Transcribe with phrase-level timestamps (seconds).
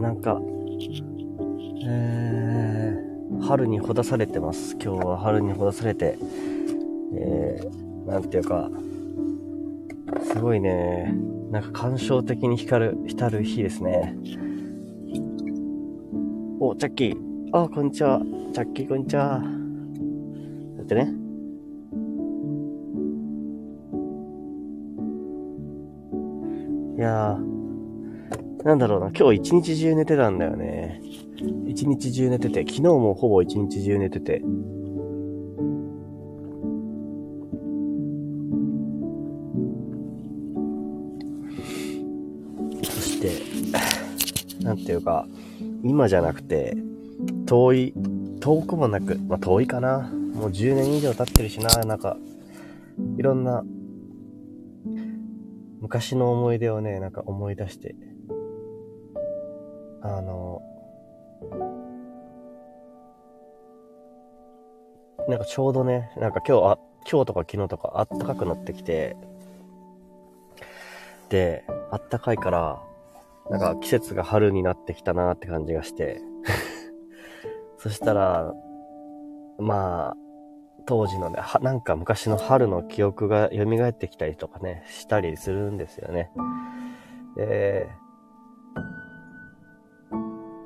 [0.00, 0.40] なんか、
[1.86, 4.76] えー、春にほだされてます。
[4.80, 6.18] 今日は春にほだされて、
[7.14, 8.70] えー、なんていうか、
[10.22, 11.14] すごいね、
[11.50, 14.16] なんか感傷的に光る、浸る日ですね。
[16.60, 17.16] お、チャッキー。
[17.52, 18.20] あ、こんにちは。
[18.52, 19.42] チャッキー、こんにちは。
[20.76, 21.14] だってね。
[26.98, 27.47] いやー、
[28.64, 31.00] なんだろうな、今日一日中寝てたんだよね。
[31.66, 34.42] 一日中寝てて、昨日もほぼ一日中寝てて。
[42.82, 43.30] そして、
[44.64, 45.28] なんていうか、
[45.84, 46.76] 今じゃなくて、
[47.46, 47.94] 遠い、
[48.40, 50.10] 遠くもなく、まあ、遠いかな。
[50.34, 52.16] もう10年以上経ってるしな、なんか、
[53.16, 53.64] いろんな、
[55.80, 57.94] 昔の思い出をね、なんか思い出して、
[60.02, 60.62] あの、
[65.28, 66.78] なんかちょうどね、なんか今日、あ、
[67.10, 69.16] 今日とか昨日とかあったかくなってきて、
[71.28, 72.82] で、あったかいから、
[73.50, 76.20] なんか季節が春になってきたなって感じがして、
[77.78, 78.54] そしたら、
[79.58, 80.16] まあ、
[80.86, 86.30] 当時のね、はなんか昔の春の記憶が蘇ってきたりとかね、したりするんですよね。
[87.36, 87.88] で、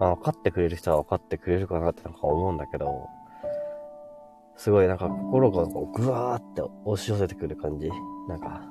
[0.02, 3.08] まあ分かってくれる人は分かってくれるかなってなんか思うんだけど、
[4.56, 7.88] すごいなんか心がこうぐわーって押し寄せてくる感じ。
[8.28, 8.62] なんか、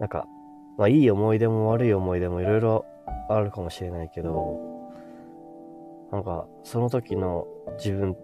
[0.00, 0.26] なんか、
[0.78, 2.86] まあいい思い出も悪い思い出もいろいろ
[3.28, 4.60] あるかもしれないけど、
[6.10, 8.16] なんかその時の自分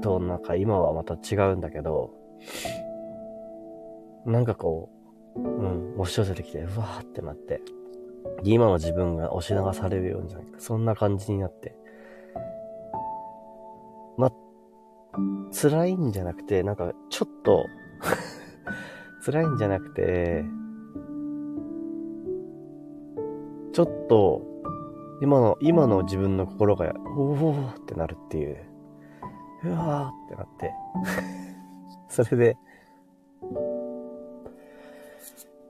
[0.00, 2.10] となんか今はまた違うんだけど、
[4.26, 4.90] なんかこ
[5.36, 7.60] う、うん、押し寄せてきて、うわーってなって、
[8.44, 11.74] 今の自分が押し流されるようにじゃなくて、そんな感じになって、
[14.16, 14.30] ま、
[15.52, 17.66] 辛いんじゃなくて、なんかちょっと
[19.24, 20.44] 辛いんじゃなくて、
[23.72, 24.42] ちょっと、
[25.20, 28.56] 今の、今の自分の心が、おおーってなるっていう。
[29.64, 30.72] うわーってなって。
[32.08, 32.56] それで、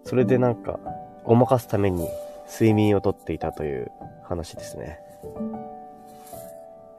[0.04, 0.78] それでなんか、
[1.24, 2.08] ごまかすために
[2.48, 3.90] 睡眠をとっていたという
[4.24, 4.98] 話ですね。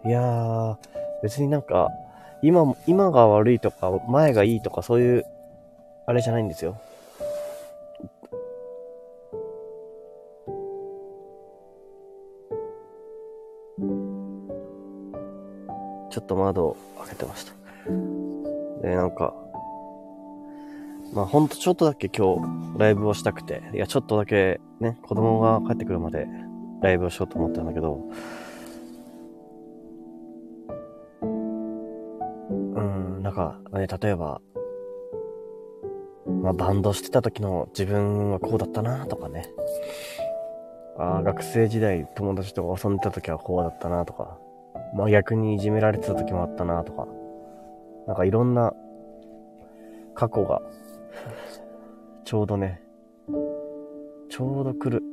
[0.06, 0.78] いやー、
[1.22, 1.90] 別になんか、
[2.42, 5.26] 今も、今が悪いとか、前がいいとか、そういう、
[6.06, 6.80] あれじゃないんですよ。
[16.10, 17.54] ちょっと窓を開けてました。
[18.82, 19.34] で、なんか、
[21.14, 26.28] まあほんとちょっとだけ今日ライブをしたくて、いやちょっとだけね、子供が帰ってくるまで
[26.82, 28.02] ライブをしようと思ったんだけど、
[31.22, 31.26] う
[32.82, 34.42] ん、なんか、ね、例えば、
[36.42, 39.50] まあバンドしてた時の自分はこうだったなとかね、
[40.98, 44.38] ああ、学生時代友達と遊んでた時はこうだったなとか、
[44.96, 47.08] まあ逆にいじめられてた時もあったなとか、
[48.08, 48.74] なんかいろんな
[50.14, 50.62] 過去が、
[52.30, 52.80] ちょうどね、
[54.30, 55.04] ちょうど来る。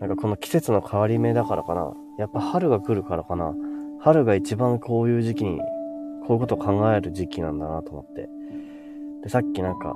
[0.00, 1.92] なんかこの季節の変わり目だからかな。
[2.18, 3.54] やっぱ春が来るからかな。
[4.00, 5.60] 春が一番こういう時期に、
[6.26, 8.28] こういうことを考える時期なんだなと思って。
[9.22, 9.94] で、さっきなんか、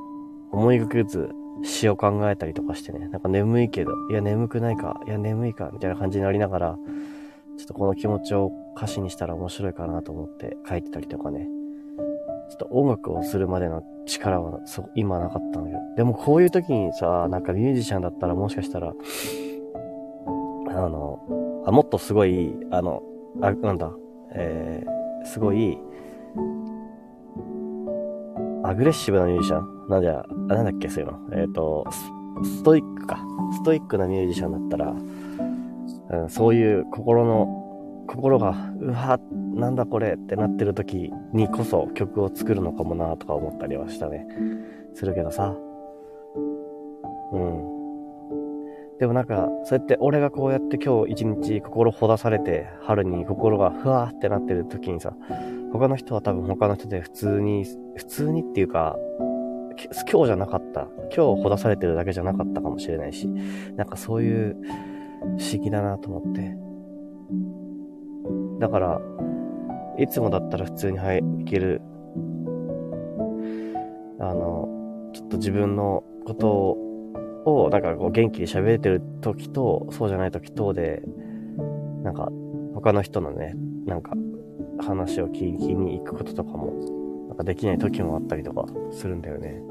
[0.53, 1.31] 思いがけず
[1.65, 6.79] 詩を考えたりとかしてね、なんか眠いけど、いや眠くないか、いや眠いか、みたいな感じになりながら、
[7.59, 11.49] ちょっとこの気持ちを歌詞にしたら面白いかなと思って書いてたりとかね。
[12.51, 15.81] ちょっと音楽をするまでの力はそ今なかったんだけど。
[15.97, 18.93] でもこういう時にさ、なんかミュージシャンだったらもしかしたら、あ
[20.73, 23.03] の、あもっとすごい、あの、
[23.41, 23.93] あ、なんだ、
[24.35, 25.79] えー、すごい、
[28.65, 29.89] アグレッシブなミュージシャン？
[29.89, 31.19] なんじゃ、あ、なんだっけ、そういうの。
[31.33, 31.87] えっ、ー、と
[32.43, 33.19] ス、ストイックか。
[33.53, 34.95] ストイックなミュージシャンだったら、
[36.23, 37.70] うん、そういう心の、
[38.11, 39.21] 心が、うわ、
[39.55, 44.27] なんだこれってなってる時にこそ曲を作るのかもなとか思ったりはしたね。
[44.95, 45.55] するけどさ。
[47.33, 47.71] うん。
[48.99, 55.15] でもなんか、そうやって俺がこうやって今日一日心ほだされて、春に心がふわーってなってる時にさ、
[55.73, 57.65] 他の人は多分他の人で普通に、
[57.95, 58.97] 普通にっていうか、
[60.11, 60.89] 今日じゃなかった。
[61.17, 63.29] 今日ほだされてるだけじゃなかったかもしれないし、
[63.77, 64.57] なんかそういう
[65.39, 66.70] 不思議だなと思って。
[68.61, 69.01] だから、
[69.99, 71.81] いつもだったら普通にはい、ける、
[74.19, 74.69] あの、
[75.15, 76.77] ちょっと自分のこと
[77.47, 81.03] を、なんかこう元気に喋れてる時と、そうじゃない時とで、
[82.05, 82.31] なんか
[82.75, 83.55] 他の人のね、
[83.87, 84.13] なんか
[84.79, 89.63] 話を聞きに行くこととかも、なんかできない時もあったりとかするんだよね。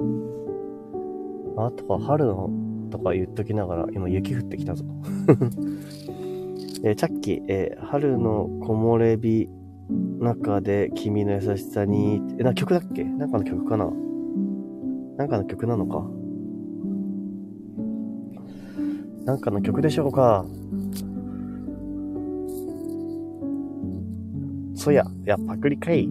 [1.58, 2.50] あとは春の
[2.90, 4.84] とか言っときながら、今雪降ってきたぞ。
[6.84, 9.50] えー、チャッキー、えー、春の木漏れ日
[10.22, 13.04] 中で君の優しさに、え、な、曲だっけ？
[13.04, 13.92] なんかの曲かな？
[15.18, 16.08] なんかの曲なのか？
[19.26, 20.46] なんかの曲でしょうか？
[24.76, 26.10] そや、いや、パクリかい。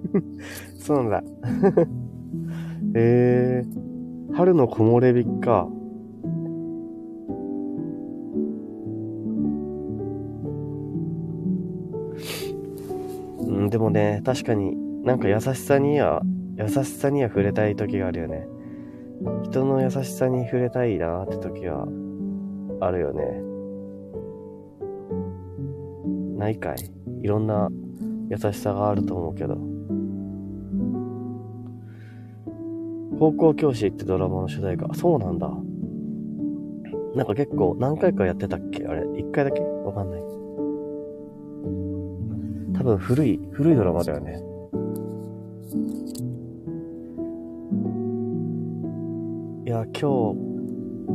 [0.80, 1.22] そうなんだ。
[2.94, 5.68] えー、春の木漏れ日か。
[13.72, 16.20] でもね、確かになんか優しさには、
[16.58, 18.46] 優しさには触れたい時があるよね。
[19.44, 21.88] 人の優しさに触れたいなって時は、
[22.80, 23.42] あるよね。
[26.36, 26.76] ないかい
[27.22, 27.70] いろんな
[28.28, 29.56] 優しさがあると思うけど。
[33.18, 34.92] 高校教師ってドラマの主題歌。
[34.92, 35.48] そうなんだ。
[37.14, 38.84] なんか結構何回かやってたっけ？
[38.84, 39.62] あれ、一回だけ？
[39.62, 40.22] わかんない。
[42.82, 44.42] 多分古い、古いドラマだよね。
[49.64, 50.06] いや、今日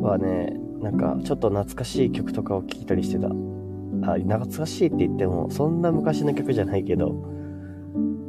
[0.02, 3.28] はね、なんかちょっと懐かしい曲とかを聴いたりしてた。
[3.28, 7.14] あ、懐かしいって言っても、そんな昔の曲じゃないけど、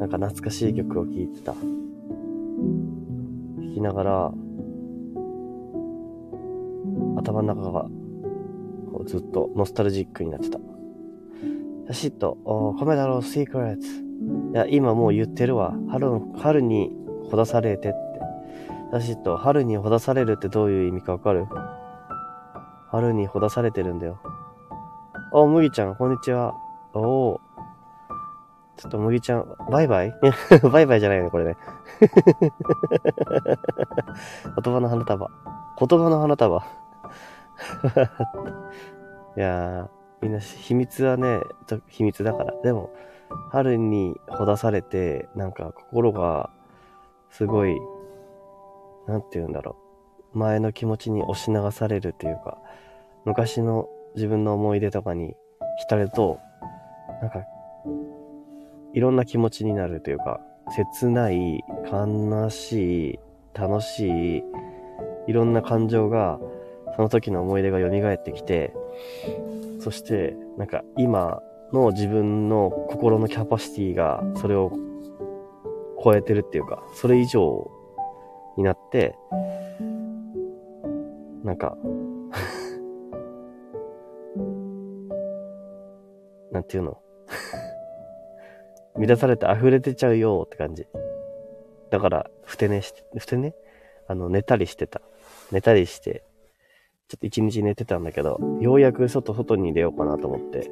[0.00, 1.52] なんか懐かしい曲を聴いてた。
[1.52, 1.58] 聴
[3.72, 4.32] きながら、
[7.18, 7.82] 頭の中が、
[8.90, 10.58] こうずっとノスタルジックになってた。
[11.88, 12.36] シャシッと、
[12.78, 13.86] 米だろう、シークレッツ。
[14.52, 15.72] いや、今もう言ってるわ。
[15.90, 16.90] 春の、春に
[17.30, 17.98] ほだされてって。
[19.00, 21.46] シッと、春にほだされるってどういう意味かわかる？
[22.90, 24.20] 春にほだされてるんだよ。
[25.32, 26.54] お、麦ちゃん、こんにちは。
[26.94, 27.40] おお。
[28.76, 30.12] ちょっと麦ちゃん、バイバイ？
[30.70, 31.56] バイバイじゃないね、これね。
[34.62, 35.30] 言葉の花束。
[35.78, 36.58] 言葉の花束。
[39.36, 41.40] いやー、みんな秘密はね、
[41.88, 42.54] 秘密だから。
[42.62, 42.90] でも、
[43.50, 46.50] 春にほだされて、なんか心が、
[47.30, 47.76] すごい、
[49.06, 49.76] なんて言うんだろ
[50.34, 50.38] う。
[50.38, 52.58] 前の気持ちに押し流されるというか、
[53.24, 55.34] 昔の自分の思い出とかに
[55.78, 56.40] 浸ると、
[57.20, 57.44] なんか、
[58.92, 63.18] いろんな気持ちになるというか、切ない、悲しい、
[63.54, 64.44] 楽しい、
[65.26, 66.38] いろんな感情が、
[66.96, 68.74] その時の思い出が蘇ってきて、
[69.78, 71.42] そして、なんか今
[71.72, 74.72] の自分の心のキャパシティが、それを
[76.02, 77.70] 超えてるっていうか、それ以上
[78.56, 79.14] になって、
[81.44, 81.76] なんか
[86.50, 86.98] なんていうの？
[88.98, 90.86] 乱されて溢れてちゃうよって感じ。
[91.90, 93.54] だから、ふて寝して、ふて寝？
[94.08, 95.00] あの、寝たりしてた。
[95.52, 96.24] 寝たりして、
[97.08, 100.70] ちょっと一日寝てたんだけど、ようやく外、外に出ようかなと思って、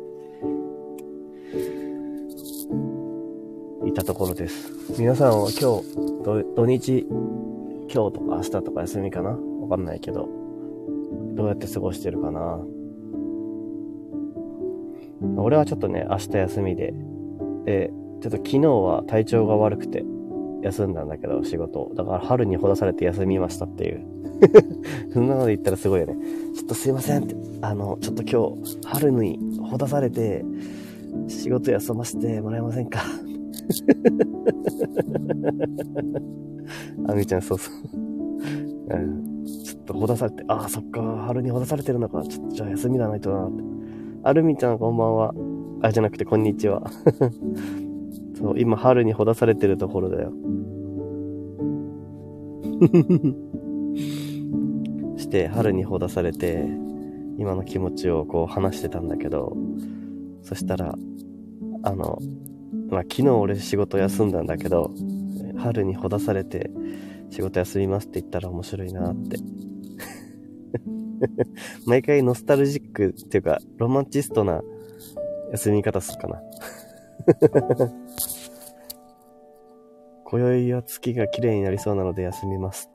[3.88, 4.70] いたところです。
[4.98, 7.06] 皆さんは今日、土日、
[7.90, 9.30] 今日とか明日とか休みかな？
[9.30, 10.28] わかんないけど、
[11.36, 12.60] どうやって過ごしてるかな？
[15.38, 16.92] 俺はちょっとね、明日休みで、
[17.64, 17.90] で、
[18.20, 20.04] ちょっと昨日は体調が悪くて
[20.66, 21.90] 休んだんだけど、仕事。
[21.94, 24.04] だから春にほだされて休みましたっていう。
[25.12, 26.16] そんなこと言ったらすごいよね。
[26.54, 27.34] ちょっとすいませんって。
[27.62, 30.44] あの、ちょっと今日、春にほだされて、
[31.28, 33.00] 仕事休ませてもらえませんか？
[37.08, 37.74] あみちゃん、そうそう。
[38.88, 42.22] うん、ちょっとほだされて、ああ、そっか、春にほだされてるのか。
[42.24, 43.62] ちょっとじゃあ休みだないとなって。
[44.22, 45.34] あるみちゃんこんばんは。
[45.82, 46.82] あ、じゃなくてこんにちは。
[48.38, 50.32] そう、今春にほだされてるところだよ。
[55.16, 56.68] して、春にほだされて、
[57.38, 59.56] 今の気持ちをこう話してたんだけど、
[60.42, 60.94] そしたら、
[61.82, 62.18] あの、
[62.90, 64.90] まあ、昨日俺仕事休んだんだけど、
[65.56, 66.70] 春にほだされて
[67.30, 69.38] 仕事休みますって言ったら面白いなって
[71.86, 74.62] 毎回ノスタルジックっていうか、ロマンチストな
[75.52, 76.42] 休み方すっかな。
[80.24, 82.90] 今宵は月が綺麗になりそうなので休みます。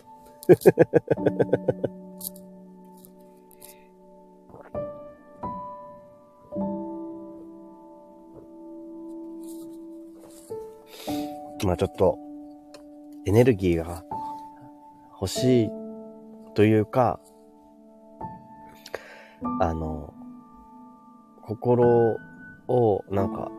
[11.63, 12.17] まあちょっと、
[13.25, 14.03] エネルギーが
[15.13, 15.69] 欲しい
[16.55, 17.19] というか、
[19.59, 20.13] あの、
[21.43, 22.17] 心
[22.67, 23.49] を、なんか、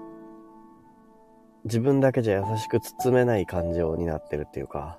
[1.65, 4.99] 自分だけじゃ優しく包めない感情になってるっていうか、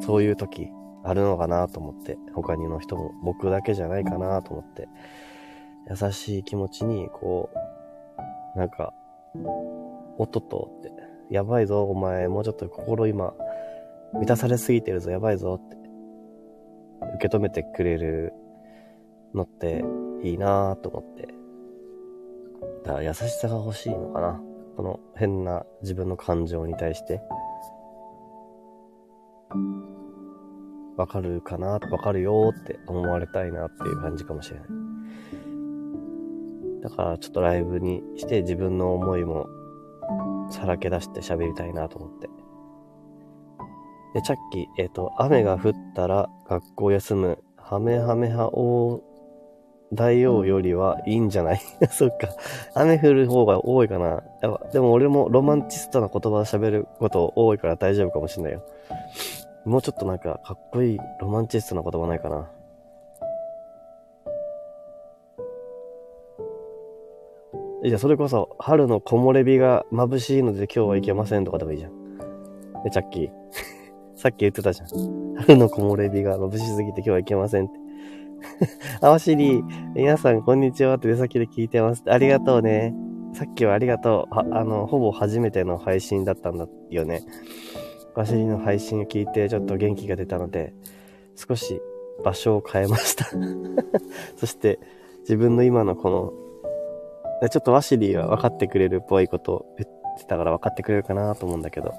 [0.00, 0.70] そういう時
[1.04, 4.88] あるのかなと思って、他にの人も僕だけじゃないかなと思って、
[5.88, 7.50] 優しい気持ちに、こ
[8.54, 8.92] う、なんか、
[10.18, 10.92] おっとっとって、
[11.30, 13.34] やばいぞ、お前、もうちょっと心今、
[14.14, 15.76] 満たされすぎてるぞ、やばいぞって、
[17.16, 18.32] 受け止めてくれる
[19.34, 19.84] のって
[20.22, 21.28] いいなと思って。
[22.84, 24.51] だから優しさが欲しいのかな。
[24.82, 27.20] この変な自分の感情に対して。
[30.96, 34.68] わかるかなわかるよって思われたいなっていう感じかもしれない。
[36.82, 39.46] だからちょっとライブにして自分の思いも
[40.50, 42.28] さらけ出して喋りたいなと思って。
[44.14, 49.00] で、チャッキー、えっ、ー、と、雨が降ったら学校休む、ハメハメハ大
[49.92, 51.60] 大王よりはいいんじゃない？
[51.90, 52.28] そっか。
[52.74, 54.22] 雨降る方が多いかな。
[54.72, 58.62] でも俺もロマンチストな言葉喋ること多いから大丈夫かもしんないよ。
[59.64, 62.50] もうちょっとなんかかっこいいロマンチストな言葉ないかな。
[67.84, 71.92] じゃあそれこそ、春の木漏れ日が眩しいので今日は行けませんとかでもいいじゃん。
[72.84, 73.30] ね、チャッキー。
[74.14, 75.34] さっき言ってたじゃん。
[75.34, 77.81] 春の木漏れ日が眩しすぎて今日は行けませんって。
[79.00, 79.62] あわしり、
[79.94, 82.02] 皆さんこんにちはって出先で聞いてます。
[82.06, 82.94] ありがとうね。
[83.34, 84.34] さっきはありがとう。
[84.34, 87.22] あの、ほぼ初めての配信だったんだよね。
[88.14, 90.74] わしりの配信を聞いてちょっと元気が出たので、
[91.34, 91.80] 少し
[92.22, 93.26] 場所を変えました
[94.36, 94.78] そして、
[95.20, 96.10] 自分の今のこ
[97.40, 101.94] の、ちょっとワシリーは分かってくれるっぽいことを言ってたから分かってくれるかなと思うんだけど、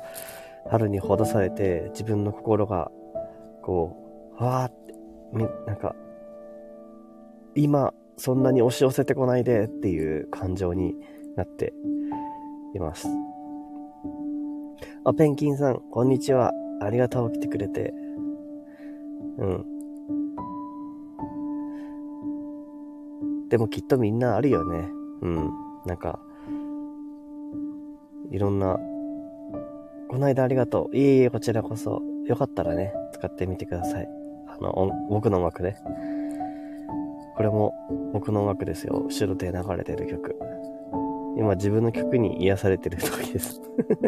[0.70, 2.92] 春にほどされて自分の心が、
[3.64, 3.98] こ
[4.40, 4.94] う、わーって、
[5.66, 5.96] なんか、
[7.56, 10.96] 今、そんなに押し寄せてこないでっていう感情に
[11.36, 11.74] なって
[12.76, 13.08] います。
[15.06, 16.52] あ、ペンキンさん、こんにちは。
[16.82, 17.94] ありがとう、来てくれて。
[19.38, 19.66] うん。
[23.50, 24.90] でもきっとみんなあるよね。
[25.22, 25.52] うん。
[25.86, 26.20] なんか、
[28.32, 28.80] いろんな、
[30.10, 30.96] この間ありがとう。
[30.96, 32.02] いえいえ、こちらこそ。
[32.26, 34.08] よかったらね、使ってみてください。
[34.48, 35.76] あの、僕の音楽ね。
[37.36, 37.74] これも
[38.14, 39.04] 僕の音楽ですよ。
[39.08, 40.36] 後ろで流れてる曲。
[41.36, 43.60] 今自分の曲に癒されてる時です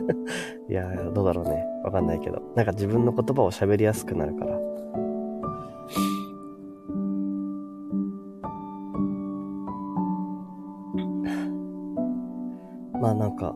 [0.70, 1.66] いやー、どうだろうね。
[1.84, 2.40] わかんないけど。
[2.56, 4.60] なんか自分の言葉を喋りやすくなるから。
[13.02, 13.56] まあなんか、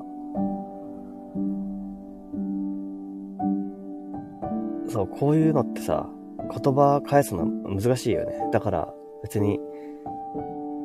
[4.88, 6.10] そう、こういうのってさ、
[6.40, 8.50] 言葉返すの難しいよね。
[8.52, 9.60] だから、別に、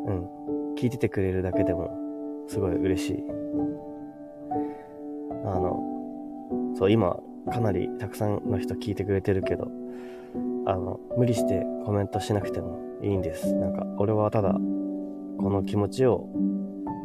[0.07, 1.91] うん、聞いててくれるだけでも、
[2.49, 3.25] すごい嬉しい。
[5.45, 5.81] あの、
[6.77, 7.19] そう、今、
[7.51, 9.69] かなりたくさんの人聞いてくれてるけど、
[10.67, 13.55] あの、無理してコメントしなくてもいいんです。
[13.55, 14.59] なんか、俺はただ、こ
[15.51, 16.27] の気持ちを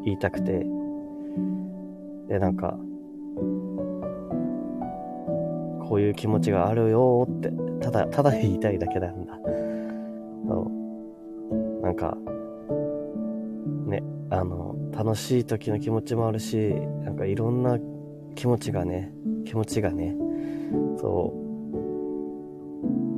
[0.05, 0.65] 言いたくて、
[2.27, 2.77] で、なんか、
[5.87, 9.38] こういう気持ちがあるよって、ただ、ただ言いたいだけなんだ。
[15.09, 16.55] 楽しい時の気持ちもあるし、
[17.03, 17.79] なんかいろんな
[18.35, 19.11] 気持ちがね、
[19.43, 20.15] 気持ちがね、
[20.99, 21.33] そ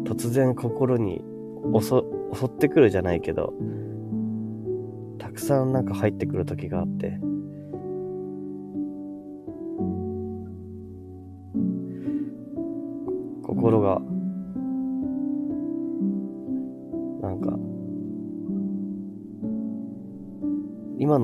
[0.06, 1.22] う、突然心に
[1.78, 2.02] 襲
[2.34, 3.54] 襲ってくるじゃないけど、
[5.20, 7.20] たくさんなんか入ってくる時があって、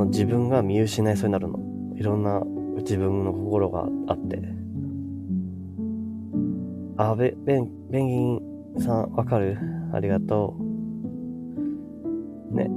[0.07, 1.59] 自分が見失いそうになるの。
[1.95, 2.41] いろんな
[2.77, 4.41] 自分の心があって。
[6.97, 8.41] あ、べ、ベン、ベンギン
[8.79, 9.57] さん、わかる？
[9.93, 10.55] ありがと
[12.51, 12.55] う。
[12.55, 12.69] ね。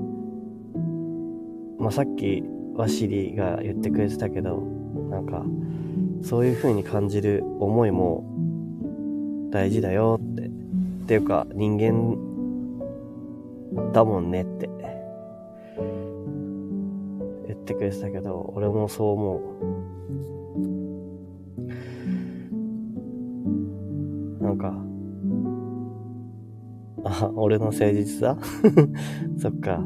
[1.79, 2.45] まあ、さっき、
[2.75, 4.63] ワシリが言ってくれてたけど、
[5.11, 5.45] なんか、
[6.23, 8.25] そういう風に感じる思いも
[9.51, 10.47] 大事だよって。
[10.47, 10.51] っ
[11.07, 12.17] ていうか、人間
[13.93, 14.69] だもんねって。
[17.71, 19.41] ってくれてたけど、俺もそう思
[24.41, 24.43] う。
[24.43, 24.75] なんか、
[27.05, 28.37] あ、俺の誠実さ？
[29.39, 29.85] そっか。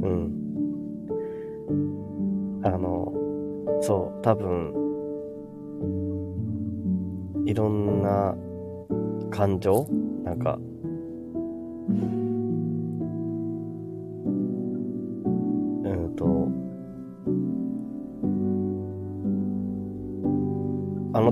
[0.00, 0.32] うん。
[2.62, 3.12] あの、
[3.82, 4.72] そう、多分、
[7.44, 8.34] いろんな
[9.30, 9.86] 感情？
[10.24, 10.58] なんか、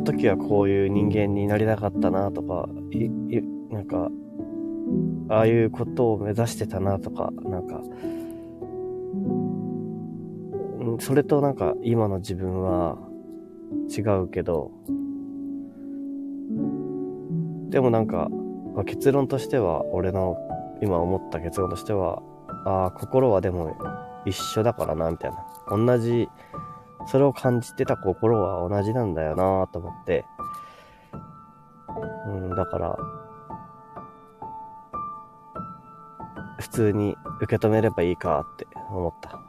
[0.05, 3.11] 時はこういう人間になりたかったなとか、い、い、
[3.71, 4.11] なんか、
[5.29, 7.81] ああいうことを目指してたなとか、なんか、
[11.01, 12.99] それとなんか今の自分は
[13.89, 14.71] 違うけど、
[17.71, 18.29] でもなんか、
[18.75, 20.37] まあ、結論としては、俺の
[20.81, 22.23] 今思った結論としては、
[22.65, 23.77] ああ、心はでも
[24.27, 25.77] 一緒だからな、みたいな。
[25.77, 26.29] 同じ、
[27.07, 30.25] それを感じてた心は同じなんだよなと思って、
[32.27, 32.97] うん、だから、
[36.59, 39.41] 普通に受け止めればいいかって思った。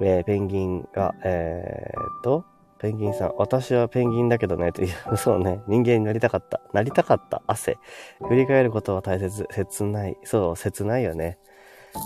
[0.00, 2.44] えー、ペンギンが、えー、っと、
[2.78, 6.60] ペンギンさん、私はペンギンだけどね、という、 そうね、人間になりたかった。
[6.72, 7.42] なりたかった。
[7.46, 7.78] 汗。
[8.26, 9.46] 振り返ることは大切。
[9.50, 10.16] 切ない。
[10.24, 11.38] そう、切ないよね。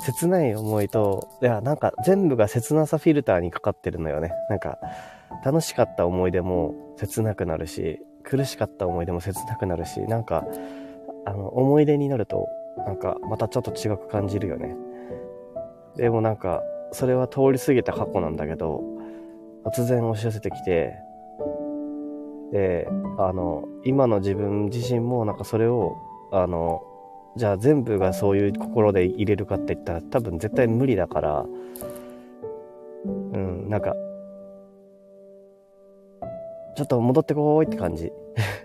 [0.05, 4.33] 切ない思いと、いや、なんか全部が切なさフィルターにかかってるのよね。
[4.49, 4.79] なんか、
[5.45, 10.47] 楽しかった思い出も切なくなるし、苦しかった思い出も切なくなるし、なんか、
[11.27, 12.49] あの、思い出になると、
[12.87, 14.77] なんか、またちょっと違く感じるよね。
[15.97, 16.63] でもなんか、
[16.93, 18.83] それは通り過ぎた過去なんだけど、
[19.67, 20.95] 突然押し寄せてきて、
[22.53, 22.89] で、
[23.19, 25.97] あの、今の自分自身もなんかそれを、
[26.33, 26.83] あの、
[27.37, 31.45] じゃあ全部がそういう心で入れるかって言ったら多分絶対無理だから、
[33.05, 33.95] うん、なんか、
[36.77, 38.13] ちょっと戻ってこーいって感じ。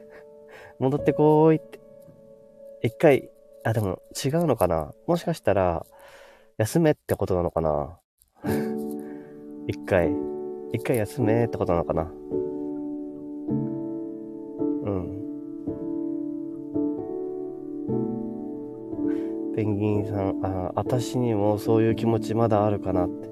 [0.79, 1.79] 戻ってこーいって。
[2.81, 3.29] 一回、
[3.63, 4.93] あ、でも違うのかな？
[5.07, 5.85] もしかしたら、
[6.57, 7.99] 休めってことなのかな？
[9.67, 10.11] 一回、
[10.73, 12.11] 一回休めってことなのかな？
[19.59, 23.29] ペンギンさん、あ、私にもそういう気持ちまだあるかなって。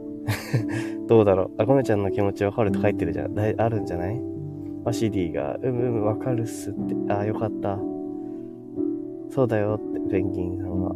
[1.08, 1.52] どうだろう。
[1.58, 3.34] あ、ごめちゃんの気持ちわかるって書いてるじゃん。
[3.34, 4.22] だいあるんじゃない？
[4.84, 7.14] ワシディが、うむうむわかるっすって。
[7.14, 7.80] あ、よかった。
[9.30, 10.94] そうだよって、ペンギンさんは。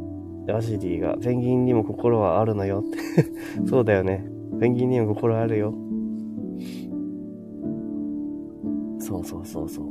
[0.54, 2.98] ワシディが、ペンギンにも心はあるのよって。
[3.68, 4.26] そうだよね。
[4.60, 5.74] ペンギンにも心あるよ。
[9.00, 9.86] そうそうそうそう。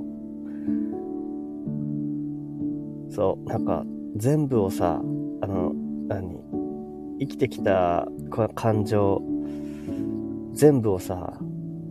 [3.09, 5.01] そう、なんか、全部をさ、
[5.41, 5.73] あの、
[6.09, 6.41] 何？
[7.21, 8.09] 生きてきた
[8.55, 9.23] 感情、
[10.53, 11.39] 全部をさ、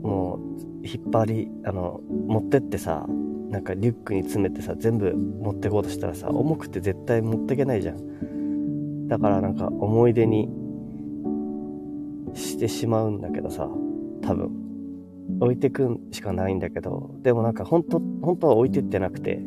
[0.02, 0.40] も
[0.84, 3.06] う、引っ張り、あの、持ってってさ、
[3.50, 9.08] なんかリュックに詰めてさ、全部持ってこうとしたらさ、重くて絶対持ってけないじゃん。
[9.08, 10.50] だからなんか思い出に
[12.34, 13.70] してしまうんだけどさ、
[14.22, 14.52] 多分。
[15.42, 19.40] 置いてくんしかないんだけど、でもなんか本当、本当は置いてってなくて、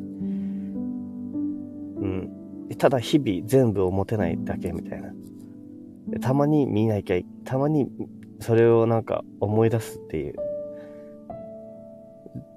[2.77, 5.13] ただ日々全部を持てないだけみたいな。
[6.21, 7.89] たまに見なきゃ、たまに
[8.41, 10.35] それをなんか思い出すっていう。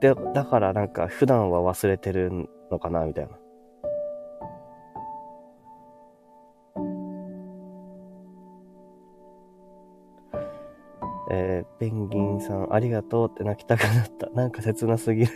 [0.01, 2.31] で、だからなんか普段は忘れてる
[2.71, 3.31] のかなみたいな。
[11.31, 14.29] えー、ペンギンさん、ありがとうって泣きたくなった。
[14.29, 15.31] なんか切なすぎる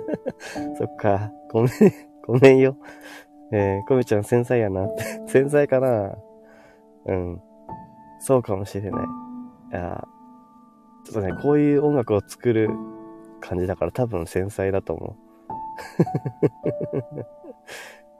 [0.76, 1.32] そっか。
[1.50, 1.70] ごめん、
[2.26, 2.76] ごめんよ。
[3.54, 4.88] えー、コミちゃん繊細やな。
[5.28, 6.16] 繊細かな
[7.06, 7.40] うん。
[8.18, 9.04] そうかもしれない。
[9.70, 10.04] いや
[11.04, 12.70] ちょっとね、こういう音楽を作る
[13.40, 15.16] 感じだから多分繊細だと思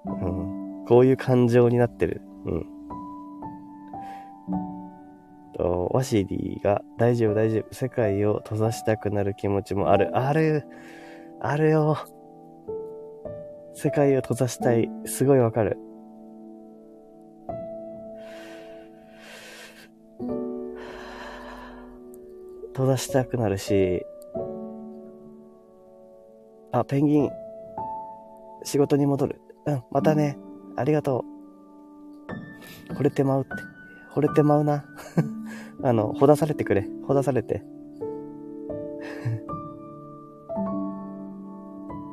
[0.06, 0.10] う。
[0.24, 2.22] うん、こういう感情になってる。
[2.44, 2.66] うん。
[5.54, 7.74] と、ワシリーが大丈夫大丈夫。
[7.74, 10.16] 世界を閉ざしたくなる気持ちもある。
[10.16, 10.64] ある。
[11.40, 11.96] あるよ。
[13.74, 14.88] 世界を閉ざしたい。
[15.04, 15.76] すごいわかる。
[22.68, 24.04] 閉ざしたくなるし、
[26.72, 27.30] あ、ペンギン、
[28.64, 29.40] 仕事に戻る。
[29.66, 30.38] うん、またね。
[30.76, 31.24] ありがと
[32.90, 32.94] う。
[32.94, 33.50] 惚れてまうって。
[34.14, 34.84] 惚れてまうな。
[35.82, 36.88] あの、ほだされてくれ。
[37.06, 37.62] ほだされて。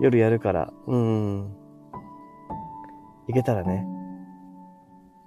[0.02, 1.56] 夜やるから、うん。
[3.28, 3.86] 行けたらね。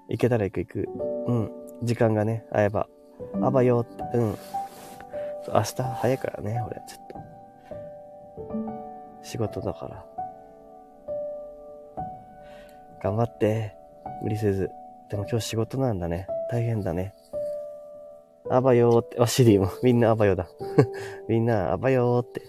[0.08, 0.88] 行けたら行く行く。
[1.28, 1.50] うん。
[1.84, 2.88] 時間がね、合えば。
[3.40, 4.36] あばよって、うん。
[5.52, 7.14] 明日早いからね、俺、ちょっと。
[9.22, 10.04] 仕事だから。
[13.00, 13.76] 頑張って。
[14.22, 14.70] 無理せず。
[15.08, 16.26] でも今日仕事なんだね。
[16.50, 17.14] 大変だね。
[18.50, 20.48] あばよーって、あ、シリーも、みんなあばよだ。
[21.28, 22.42] みんなあばよーって。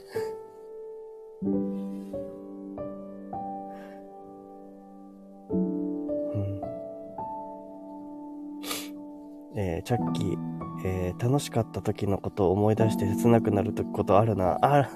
[9.75, 10.37] えー、チャッキー、
[10.85, 14.57] えー、楽しかった時のことを思い出して切なくなることあるな。
[14.61, 14.89] あら、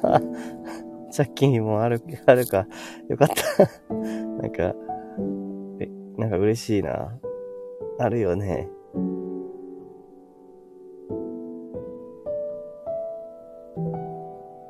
[1.11, 2.65] さっきにもある、あるか。
[3.09, 4.73] よかった なんか、
[5.79, 7.17] え、なんか嬉しいな。
[7.99, 8.69] あるよね。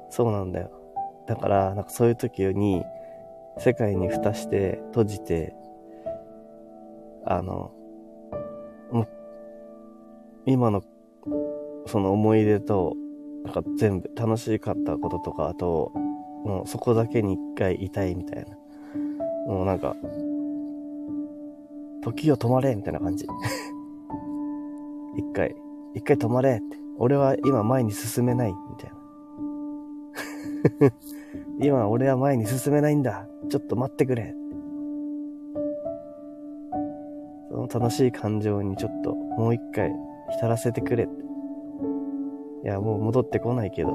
[0.10, 0.72] そうなんだよ。
[1.28, 2.84] だから、なんかそういう時に、
[3.60, 5.54] 世界に蓋して閉じて、
[7.26, 7.72] あの、
[10.46, 10.84] 今の、
[11.86, 12.96] その思い出と、
[13.44, 15.92] なんか全部楽しかったこととか、あと、
[16.46, 18.56] もうそこだけに一回いたいみたいな。
[19.48, 19.96] もうなんか、
[22.04, 23.26] 時を止まれみたいな感じ。
[25.18, 25.56] 一回、
[25.94, 26.78] 一回止まれって。
[26.98, 29.00] 俺は今前に進めない、みたいな。
[31.66, 33.28] 今俺は前に進めないんだ。
[33.50, 34.34] ちょっと待ってくれ。
[37.50, 39.92] その楽しい感情にちょっともう一回
[40.32, 41.30] 浸らせてくれって。
[42.64, 43.90] いや、もう戻ってこないけど。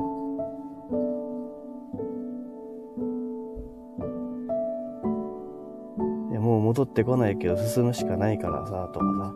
[6.31, 9.35] いや、もう戻ってこないけど進むしかないからさ、とかさ。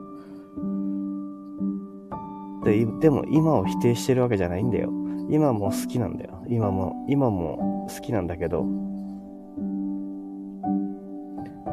[2.64, 4.90] で、でも今を否定してるわけじゃないんだよ。
[5.30, 6.42] 今も好きなんだよ。
[6.48, 8.62] 今も、今も好きなんだけど、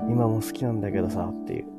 [0.09, 1.74] 今も好きなんだけどさ、っていう。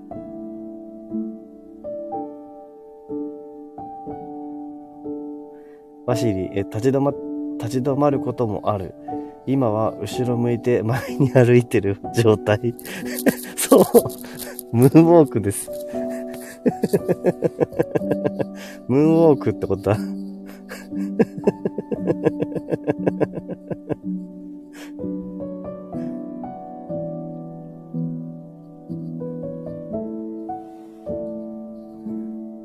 [6.07, 7.13] バシリ、え、立ち止ま、
[7.59, 8.95] 立ち止まることもある。
[9.47, 12.75] 今は後ろ向いて 前に歩いてる状態。
[13.57, 13.83] そう。
[14.73, 15.71] ムーンウォークです。
[18.89, 19.99] ムーンウォークってことだ。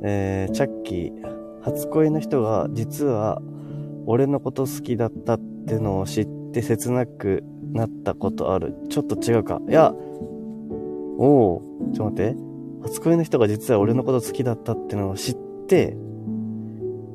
[0.04, 1.31] えー、チャッキー、
[1.63, 3.41] 初恋の人が実は
[4.06, 8.76] 俺のこと好きだったってのを知って切なくなったことある。
[8.89, 9.62] ちょっと違うか。
[9.69, 9.93] いや、
[11.17, 11.62] おお
[11.93, 12.36] ちょっと待って。
[12.84, 15.95] 初恋の人が実は俺のこと好きだったってのを知って、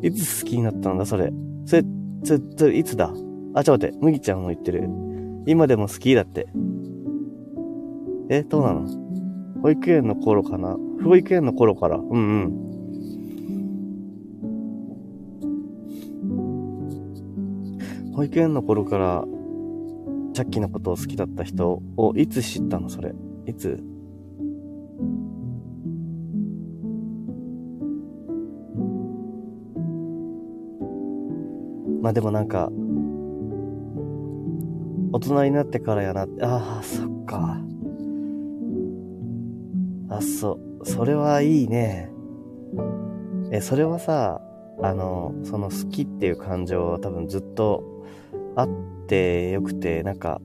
[0.02, 1.32] いつ好きになったんだ、それ。
[1.64, 1.82] それ、
[2.22, 3.12] それ、それ、いつだ？
[3.54, 3.98] あ、ちょっと待って。
[4.00, 4.88] 麦ちゃんも言ってる。
[5.46, 6.46] 今でも好きだって。
[8.28, 8.86] え、どうなの？
[9.62, 10.76] 保育園の頃かな？
[11.02, 11.96] 保育園の頃から？
[11.96, 12.65] うんうん。
[18.16, 19.24] 保育園の頃から、
[20.32, 22.88] チャッキーのことを好きだった人をいつ知ったの？
[22.88, 23.12] それ。
[23.44, 23.78] いつ？
[32.00, 32.70] まあでもなんか、
[35.12, 37.60] 大人になってからやなって、ああ、そっか。
[40.08, 42.10] あ、そう、それはいいね。
[43.52, 44.40] え、それはさ、
[44.82, 47.84] あの、その好きっていう感情は多分ずっと
[48.54, 48.68] あっ
[49.06, 50.40] てよくて、なんか、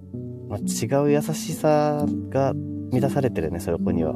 [0.50, 4.16] まあ、違う優しさが満たされてるね、そこには。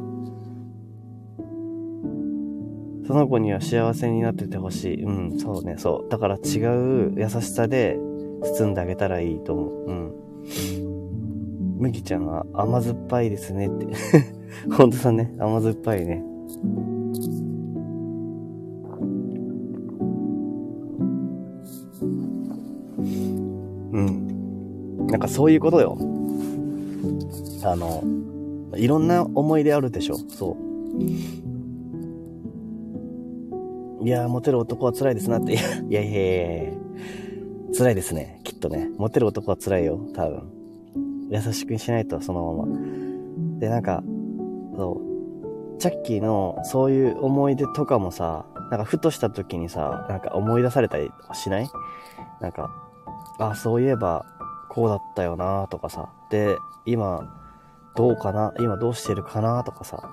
[3.06, 5.02] その子には幸せになっててほしい。
[5.04, 6.10] うん、そうね、そう。
[6.10, 6.58] だから違
[7.08, 7.96] う優しさで
[8.42, 9.84] 包んであげたらいいと思う。
[9.86, 10.12] うん。
[11.78, 13.86] 麦ちゃんは甘酸っぱいですねって。
[14.76, 16.24] ほんとだね、甘酸っぱいね。
[23.96, 25.06] うん。
[25.06, 25.96] なんかそういうことよ。
[27.64, 28.02] あの、
[28.76, 30.16] いろんな思い出あるでしょ。
[30.28, 30.56] そ
[34.00, 34.04] う。
[34.04, 35.54] いやー、モテる男は辛いですなって。
[35.54, 36.72] いや、いやいやいや
[37.76, 38.40] 辛いですね。
[38.44, 38.88] きっとね。
[38.98, 39.98] モテる男は辛いよ。
[40.14, 40.42] 多分。
[41.30, 42.76] 優しくしないと、そのまま。
[43.58, 44.04] で、なんか、
[44.76, 51.68] そう、チャッキーのそういう思い出とかもさ、なんかふとした時にさ、なんか思い出されたりしない？
[52.40, 52.70] なんか、
[53.38, 54.24] あ、そういえば、
[54.68, 56.08] こうだったよなとかさ。
[56.30, 57.32] で、今、
[57.94, 58.52] どうかな？
[58.58, 60.10] 今どうしてるかなとかさ。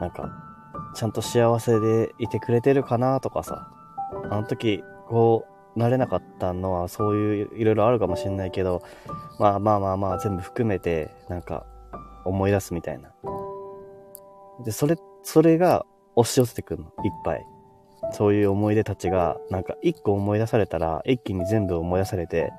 [0.00, 0.30] なんか、
[0.94, 3.70] ちゃんと幸せでいてくれてるかなとかさ、
[4.30, 8.82] あの時、こう、なれなかったのはそういういろいろあるかもしんないけど、
[9.38, 11.66] まあまあまあまあ全部含めて、なんか、
[12.24, 13.10] 思い出すみたいな。
[14.64, 15.86] で、それ、それが
[16.16, 17.46] 押し寄せてくるの、いっぱい。
[18.12, 22.52] そういう思い出たちが、なんか一個思い出されたら、一気に全部思い出されて、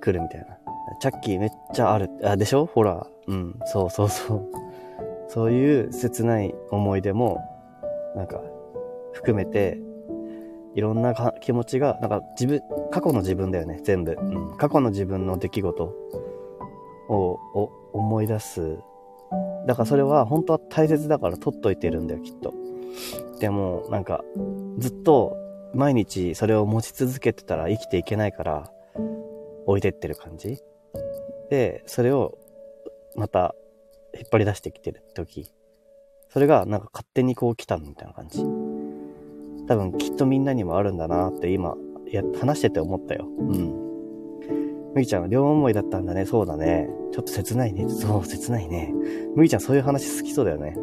[0.00, 0.46] 来るみたいな。
[1.00, 2.10] チャッキーめっちゃある。
[2.24, 2.66] あ、でしょ？
[2.66, 3.06] ほら。
[3.26, 3.58] うん。
[3.64, 4.48] そうそうそう。
[5.28, 7.38] そういう切ない思い出も、
[8.16, 8.40] なんか、
[9.12, 9.78] 含めて、
[10.74, 14.16] いろんな気持ちが、なんか自分、過去の自分だよね、全部。
[14.20, 14.56] うん。
[14.56, 15.84] 過去の自分の出来事
[17.08, 18.78] を、を思い出す
[19.66, 22.54] だからそれは本当は大切だから取っといてるんだよ、きっと。
[23.40, 24.24] でも、なんか、
[24.78, 25.36] ずっと
[25.74, 28.70] 毎日それを持ち続けてたら生きていけないから、
[29.66, 30.58] 置いてってる感じ
[31.50, 32.38] で、それを
[33.16, 33.54] また
[34.14, 35.52] 引っ張り出してきてる時。
[36.28, 38.42] それがなんか勝手にこう来たみたいな感じ。
[39.66, 41.76] 多分きっとみんなにもあるんだなって今、
[42.10, 43.26] や、話してて思ったよ。
[43.26, 43.89] うん。
[44.94, 46.26] むぎちゃんは両思いだったんだね。
[46.26, 46.88] そうだね。
[47.12, 47.88] ちょっと切ないね。
[47.88, 48.92] そう、切ないね。
[49.36, 50.76] むぎちゃんそういう話好きそうだよね。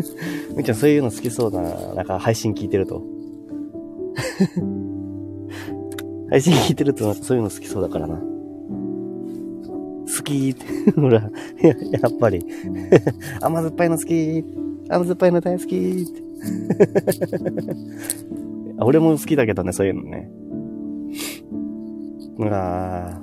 [0.54, 1.94] むぎちゃんそういうの好きそうだな。
[1.94, 3.00] なんか配信聞いてると。
[6.30, 8.16] 配信聞いてるとなんかそういうの好きそうだからな。
[8.16, 8.22] 好
[10.22, 10.64] きって。
[10.98, 11.28] ほら、や
[12.08, 12.46] っぱり。
[13.40, 14.44] 甘酸っぱいの好き。
[14.88, 16.22] 甘酸っぱいの大好きって。
[18.78, 20.30] 俺も好きだけどね、そういうのね。
[22.38, 23.20] うわ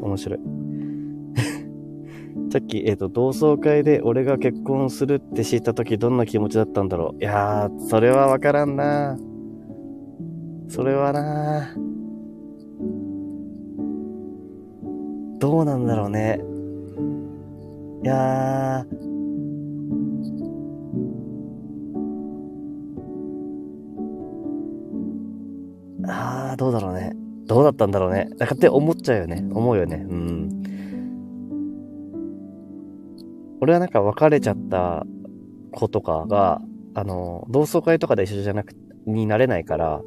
[0.00, 0.40] 面白い。
[2.50, 7.22] さっき、えっ、ー、と、同窓会で俺が結婚するって知った時どんな気持ちだったんだろう。
[7.22, 9.18] いやー、それはわからんな
[10.68, 11.74] それはな
[15.40, 16.40] どうなんだろうね。
[18.04, 18.86] いやー、
[26.06, 27.19] あー、どうだろうね。
[27.50, 28.28] どうだったんだろうね。
[28.38, 29.44] だかって思っちゃうよね。
[29.52, 29.96] 思うよね。
[30.08, 30.62] うん。
[33.60, 35.04] 俺はなんか別れちゃった
[35.72, 36.62] 子とかが、
[36.94, 40.00] あの、同窓会とかで一緒じゃなく、になれないから、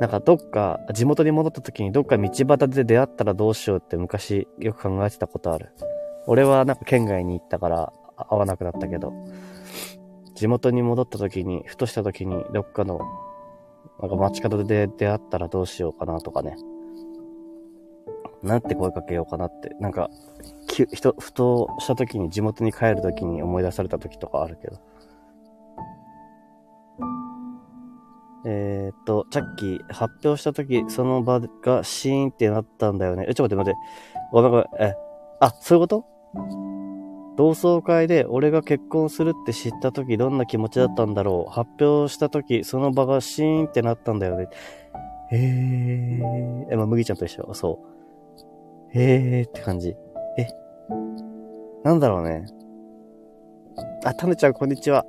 [0.00, 5.68] なんかどっか、地元に戻った時にどっか道端で出会ったらどうしようって昔よく考えてたことある。
[6.26, 9.12] 俺はなんか県外に行ったから会わなくなったけど、
[10.34, 12.98] 地元に戻った時に、ふとした時にどっかの
[14.00, 16.56] なんか街角で出会ったらどうしようかなとかね。
[18.42, 19.74] なんて声かけようかなって。
[19.80, 20.10] なんか、
[20.68, 24.76] きふと、ふとした時に地元に帰る時に思い出された時とかあるけど。
[28.46, 33.24] えー、っと、チャッキー、発表した時、その場がシーンってなったんだよね。
[33.28, 34.28] え、ちょっと待って待って。
[34.32, 34.66] ごめんごめん。
[34.78, 34.94] え、
[35.40, 36.73] あ、そういうこと？
[37.36, 44.48] 同窓会で俺が結婚するって知った時どんな気持ちだったんだろう発表した時その場がシーンってなったんだよね。
[45.30, 46.72] へー。
[46.72, 47.52] え、まあ、麦ちゃんと一緒。
[47.54, 47.80] そ
[48.94, 48.98] う。
[48.98, 49.96] へーって感じ。
[50.38, 50.46] え？
[51.82, 52.46] なんだろうね。
[54.04, 55.04] あ、タヌちゃんこんにちは。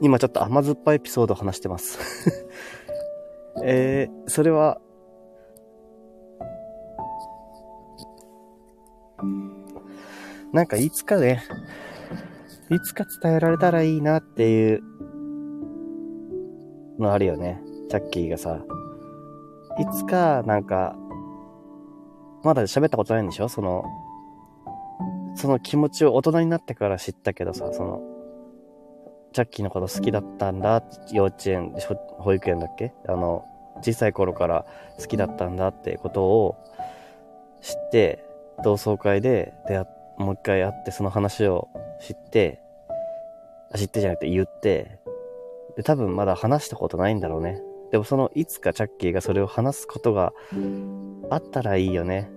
[0.00, 1.98] 今ちょっと甘酸っぱいエピソードを話してます
[3.62, 4.78] えー、それは、
[10.52, 11.42] なんかいつかね、
[12.70, 14.82] いつか伝えられたらいいなっていう
[16.98, 17.60] のあるよね。
[17.88, 18.60] チャッキーがさ。
[19.78, 20.96] いつか、なんか、
[22.42, 23.48] まだ喋ったことないんでしょ？
[23.48, 23.84] その、
[25.34, 28.00] その気持ちを大人になってから知ったけどさ、その、
[29.32, 30.82] チャッキーのこと好きだったんだ、
[31.12, 31.74] 幼稚園、
[32.18, 32.94] 保育園だっけ？
[33.06, 33.44] あの、
[33.82, 34.64] 小さい頃から
[34.98, 36.56] 好きだったんだってことを
[37.60, 38.24] 知って、
[38.64, 41.68] 同窓会で出会っもう一回会ってその話を
[42.00, 42.60] 知って、
[43.74, 44.98] 知ってじゃなくて言って、
[45.76, 47.60] で、多分まだ話したことないんだろうね。
[47.92, 50.32] でもそのいつかチャッキーがそれを話すことが
[51.30, 52.30] あったらいいよね。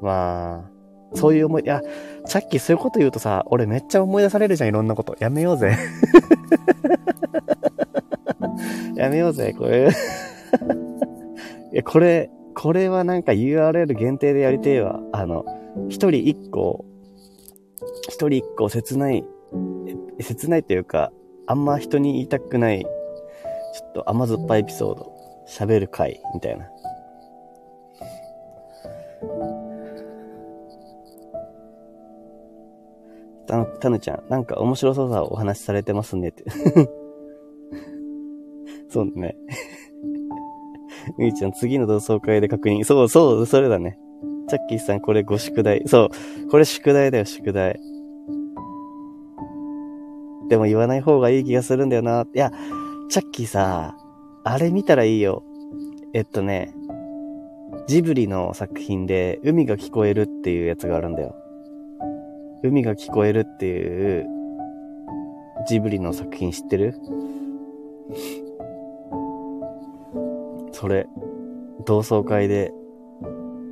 [0.00, 0.70] まあ、
[1.14, 1.82] そういう思い、いや、
[2.26, 5.16] チャッキーそういうこと言うとさ、俺めっちゃ思い出されるじゃん、いろんなこと。
[5.18, 5.76] やめようぜ。
[8.94, 9.88] やめようぜ、これ。
[11.72, 15.00] いや、これ、これはなんか URL 限定でやりてえわ。
[15.12, 15.44] あの、
[15.88, 16.84] 一人一個、
[18.08, 19.24] 一人一個切ない、
[20.20, 21.12] 切ないというか、
[21.46, 22.88] あんま人に言いたくない、ちょ
[23.86, 25.12] っと甘酸っぱいエピソード、
[25.48, 26.68] 喋る回、みたいな。
[33.46, 36.44] たの、たぬちゃん、なんか面白そうさお話しされてますねって。
[38.90, 39.36] そうね。
[41.18, 42.84] みーちゃん、次の同窓会で確認。
[42.84, 43.98] そうそう、それだね。
[44.48, 45.82] チャッキーさん、これご宿題。
[45.86, 46.10] そ
[46.46, 46.48] う。
[46.48, 47.78] これ宿題だよ、宿題。
[50.48, 52.26] でも言わない方がいい気がするんだよな。
[52.34, 52.50] いや、
[53.10, 53.94] チャッキーさ、
[54.44, 55.42] あれ見たらいいよ。
[56.14, 56.74] えっとね、
[57.86, 61.34] ジブリの作品で、海が聞こえるっていうやつがあるんだよ。
[62.62, 64.26] 海が聞こえるっていう、
[65.68, 66.94] ジブリの作品知ってる？
[70.72, 71.06] それ、
[71.84, 72.72] 同窓会で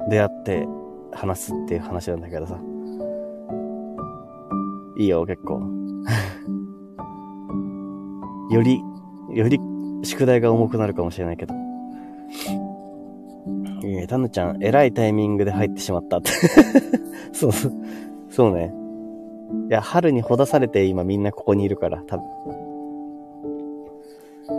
[0.08, 0.66] 出会って
[1.12, 2.58] 話すっていう話なんだけどさ。
[4.98, 5.60] いいよ、結構。
[8.50, 8.80] より、
[9.32, 9.58] より
[10.02, 11.54] 宿題が重くなるかもしれないけど。
[13.84, 16.30] えー、タヌちゃん、偉いタイミングで入ってしまったって
[17.32, 17.72] そうそう。
[18.30, 18.72] そうね。
[19.68, 22.26] いや、春にほだされて今みんなここにいるから、多分。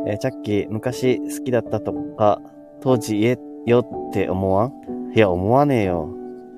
[0.08, 2.42] えー、チャッキー、昔好きだったとか、
[2.82, 4.74] 当時言えよって思わん？
[5.16, 6.10] いや、思わねえよ。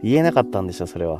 [0.01, 1.19] 言えなかったんでしょ、それは。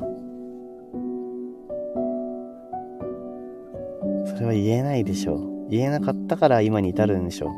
[4.25, 5.67] それは言えないでしょ。
[5.69, 7.49] 言えなかったから今に至るんでしょ。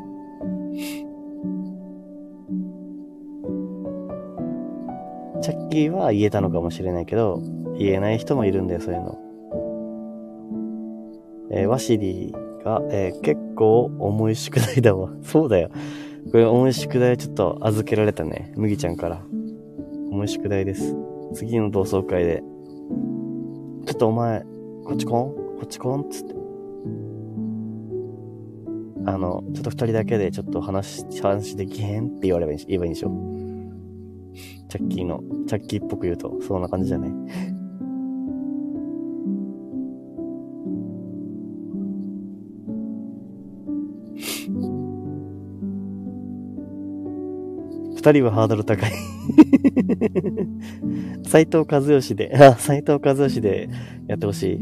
[5.40, 7.42] チャッキーは言えたのかもしれないけど、
[7.78, 9.18] 言えない人もいるんだよ、そういうの。
[11.50, 15.10] えー、ワシリーが、えー、結構重い宿題だわ。
[15.22, 15.70] そうだよ。
[16.30, 18.52] これ重い宿題ちょっと預けられたね。
[18.56, 19.22] 麦ちゃんから。
[20.12, 20.94] 重い宿題です。
[21.32, 22.42] 次の同窓会で。
[23.86, 24.42] ちょっとお前、
[24.84, 25.32] こっちこん？
[25.32, 26.10] こっちこん？
[26.10, 26.34] つって。
[29.06, 32.08] あの、ちょっと二人だけでちょっと話、話できへん？
[32.08, 33.10] って言わればいい言えばいいんでしょ。
[34.68, 37.10] チャッキーの、チャッキーっぽく言うと、そんな感じじゃない？
[48.02, 48.90] 二人はハードル高い
[51.24, 53.68] 斎藤和義で、あ、斎藤和義で
[54.08, 54.58] やってほしい。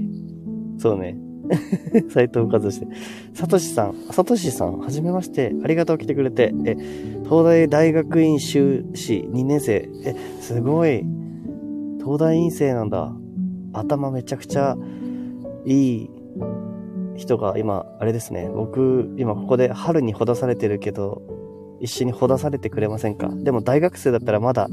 [0.76, 1.16] そうね。
[2.12, 2.88] 斎藤和義で。
[3.32, 5.54] さとしさん、さとしさん、はじめまして。
[5.64, 6.52] ありがとう来てくれて。
[6.66, 6.76] え、
[7.24, 9.88] 東大大学院修士2年生。
[10.04, 11.02] え、すごい。
[11.98, 13.10] 東大院生なんだ。
[13.72, 14.76] 頭めちゃくちゃ
[15.64, 16.10] いい
[17.16, 18.50] 人が今、あれですね。
[18.54, 21.39] 僕、今ここで春にほだされてるけど、
[21.80, 23.28] 一緒にほだされてくれませんか？
[23.28, 24.68] でも大学生だったらまだ、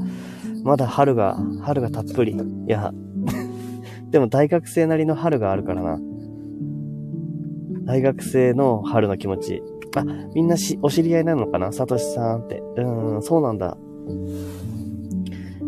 [0.62, 2.32] まだ春が、春がたっぷり。
[2.32, 2.36] い
[2.70, 2.92] や、
[4.10, 6.00] でも大学生なりの春があるからな。
[7.84, 9.62] 大学生の春の気持ち。
[9.96, 11.72] あ、みんなし、お知り合いなのかな？
[11.72, 12.62] サトシさんって。
[12.76, 13.76] うーん、そうなんだ。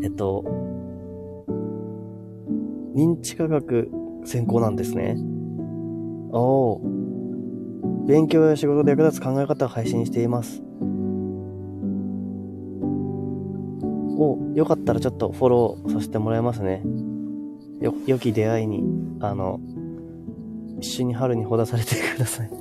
[0.03, 0.44] えっと、
[2.94, 3.90] 認知科学
[4.24, 5.16] 専攻なんですね。
[6.33, 6.81] おお。
[8.07, 10.62] 勉強や仕事で役立つ考え方を配信しています。
[14.20, 16.83] お、よかったらちょっとフォローさせてもらいますね。
[17.80, 18.83] よ、良き出会いに、
[19.20, 19.61] あの、
[20.78, 22.50] 一緒に春にほだされてください。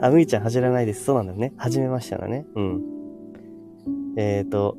[0.00, 1.04] あ、むいちゃん走らないです。
[1.04, 1.52] そうなんだよね。
[1.56, 2.46] 初めましてだね。
[2.54, 2.82] うん。
[4.16, 4.78] えっ、ー、と、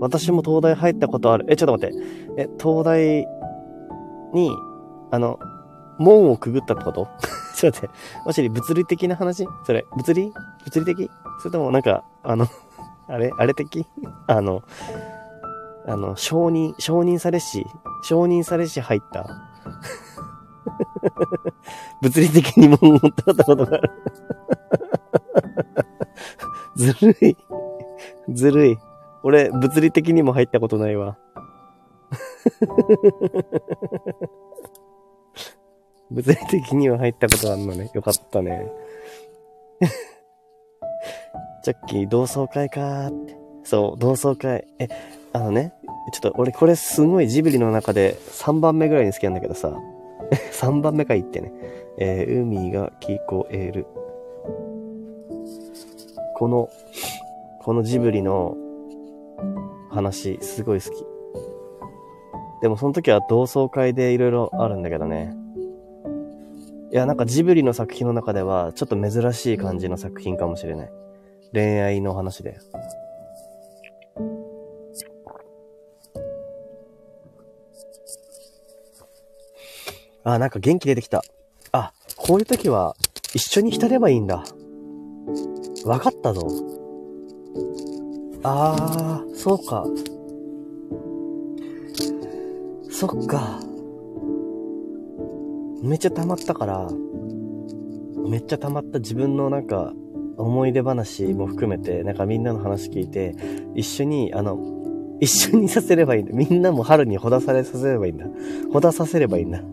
[0.00, 1.46] 私も東大入ったことある。
[1.48, 1.96] え、ちょっと待って。
[2.38, 3.24] え、東大
[4.34, 4.50] に、
[5.12, 5.38] あの、
[5.98, 7.06] 門をくぐったってこと？
[7.54, 7.94] ちょっと待って。
[8.24, 9.46] もし物理的な話？
[9.64, 10.32] それ、物理？
[10.64, 11.08] 物理的？
[11.38, 12.48] それともなんか、あの
[13.12, 13.86] あれあれ的？
[14.26, 14.62] あの、
[15.86, 17.66] あの、承認、承認されし、
[18.02, 19.26] 承認されし入った
[22.00, 23.90] 物理的にも持ってったことがある
[26.76, 27.36] ずるい。
[28.30, 28.78] ずるい。
[29.22, 31.18] 俺、物理的にも入ったことないわ。
[36.10, 37.90] 物理的には入ったことあるのね。
[37.92, 38.72] よかったね。
[41.62, 43.36] ジャッキー、同窓会かーって。
[43.64, 44.66] そう、同窓会。
[44.78, 44.88] え、
[45.32, 45.72] あのね、
[46.12, 49.72] ちょっと俺これすごいジブリの中で3番目ぐらいに好きなんだけどさ、
[50.52, 51.52] 3番目か言ってね。
[51.98, 53.86] えー、海が聞こえる。
[56.34, 56.68] この、
[57.60, 58.56] このジブリの
[59.90, 61.06] 話、すごい好き。
[62.62, 65.36] でもその時は同窓会で色々あるんだけどね。
[66.92, 70.92] いや、なんかジブリの作品の中では、ちょっと珍しい感じの作品かもしれない。
[71.54, 72.58] 恋愛の話で。
[80.22, 81.24] あ、なんか元気出てきた。
[81.72, 82.94] あ、こういう時は
[83.34, 84.44] 一緒に浸ればいいんだ。
[85.86, 86.46] わかったぞ。
[88.42, 89.86] あー、そうか。
[92.90, 93.71] そっか。
[95.82, 96.88] めっちゃ溜まったから、
[98.28, 99.92] めっちゃ溜まった自分のなんか
[100.36, 103.34] 思い出話も含めて、なんかみんなの話聞いて、
[103.74, 104.58] 一緒に、あの、
[105.20, 106.32] 一緒にさせればいいんだ。
[106.32, 108.26] みんなも春にほだされさせればいいんだ。
[108.72, 109.62] ほださせればいいんだ。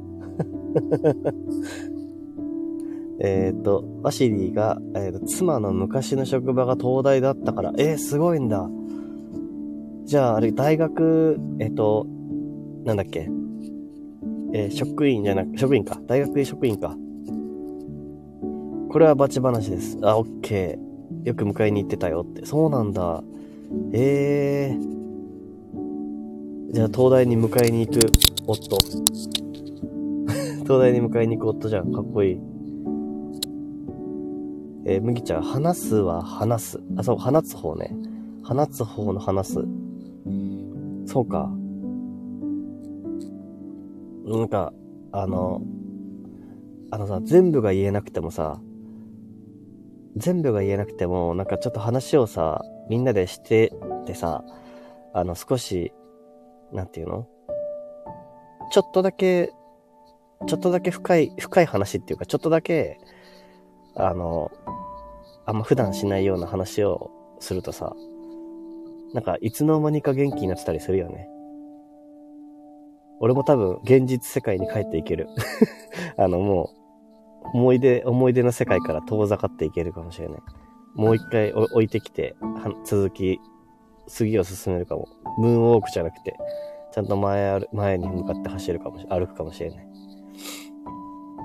[3.21, 8.69] えっと、ワシリーが、えー、と、妻の昔の職場が東大だったから、えー、すごいんだ。
[10.05, 12.07] じゃあ、あれ、大学、えっ、と、
[12.85, 13.29] なんだっけ？
[14.53, 15.99] えー、職員じゃなく、職員か。
[16.07, 16.95] 大学職員か。
[18.89, 19.97] これはバチ話です。
[20.01, 21.27] あ、オッケー。
[21.27, 22.45] よく迎えに行ってたよって。
[22.45, 23.23] そうなんだ。
[23.93, 26.73] ええー。
[26.73, 27.99] じゃあ、東大に迎えに行く
[28.47, 28.77] 夫。
[30.63, 31.91] 東大に迎えに行く夫じゃん。
[31.91, 32.39] かっこいい。
[34.85, 36.79] えー、麦ちゃん、話すは話す。
[36.95, 37.95] あ、そう、放つ方ね。
[38.43, 39.67] 放つ方の話す。
[41.05, 41.51] そうか。
[44.37, 44.73] なんか、
[45.11, 45.61] あの、
[46.91, 48.61] あのさ、全部が言えなくてもさ、
[50.15, 53.73] 全部が言えなくても、なんかちょっと話をさ、みんなでして
[54.05, 54.43] てさ、
[55.13, 55.91] あの、少し、
[56.71, 57.27] なんていうの？
[58.71, 59.51] ちょっとだけ、
[60.45, 62.99] ちょっとだけ深い、深い話っていうか、ちょっとだけ、
[63.95, 64.51] あの、
[65.45, 67.09] あんま普段しないような話を
[67.39, 67.95] するとさ、
[69.13, 71.27] なんか、いつの間にか元気になってたりするよね。
[73.19, 75.27] 俺も多分、現実世界に帰っていける。
[76.17, 76.71] あの、も
[77.53, 80.41] う、思い出、思い出の世界から遠ざかっていけるかもしれない。
[80.95, 82.35] もう一回置いてきて、
[82.83, 83.39] 続き、
[84.07, 85.07] 次を進めるかも。
[85.37, 86.35] ムーンウォークじゃなくて、
[86.91, 89.87] ちゃんと前ある、前に向かって走るかもし、歩くかもしれない。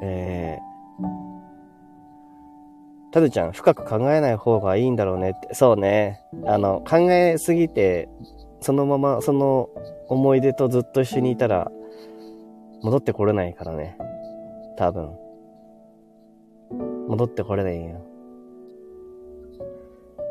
[0.03, 1.25] えー、
[3.13, 5.55] たぬちゃん、深く考えない方がいいんだろうねって。
[5.55, 6.23] そうね。
[6.47, 8.09] あの、考えすぎて、
[8.65, 9.69] そのまま、その
[10.09, 11.71] 思い出とずっと一緒にいたら、
[12.83, 13.99] 戻ってこれないからね。
[14.79, 15.11] 多分。
[17.09, 18.01] 戻ってこれないよ。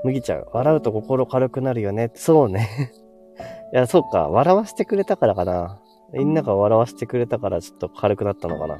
[0.03, 2.09] 麦ちゃん、笑うと心軽くなるよね。
[2.15, 2.91] そうね。
[3.71, 4.29] いや、そうか。
[4.29, 5.79] 笑わせてくれたからかな。
[6.11, 8.79] みんなが笑わせてくれたからちょっと軽くなったのかな。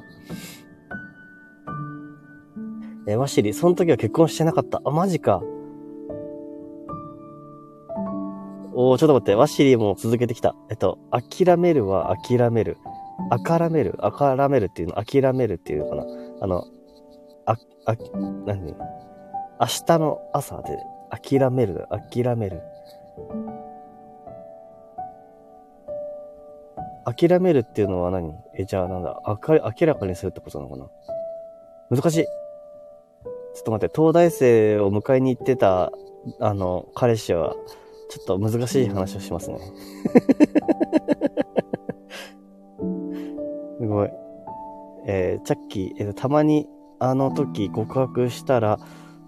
[3.05, 4.81] え、ワシリ、その時は結婚してなかった。
[4.83, 5.43] あ、マジか。
[8.75, 9.35] おー、ちょっと待って。
[9.35, 10.55] ワシリーも続けてきた。
[10.69, 12.77] えっと、諦めるは諦める。
[13.29, 13.95] あからめる。
[13.99, 16.05] あからめるっていうの、諦めるっていうのかな。
[16.41, 16.65] あの、
[17.45, 17.95] あ、あ、
[18.45, 18.73] 何？
[19.61, 20.77] 明日の朝で、
[21.11, 22.61] 諦める、諦める。
[27.05, 28.33] 諦めるっていうのは何？
[28.55, 30.89] え、じゃあなんだ、あか明らかにするってことなのかな？
[31.91, 32.25] 難しい。
[32.25, 32.29] ちょ
[33.59, 35.91] っと待って、東大生を迎えに行ってた、
[36.39, 37.55] あの、彼氏は、
[38.13, 39.57] ちょっと難しい話をしますね。
[43.79, 44.09] すごい。
[45.07, 46.67] えー、チャッキー、えー、たまに
[46.99, 48.77] あの時告白したら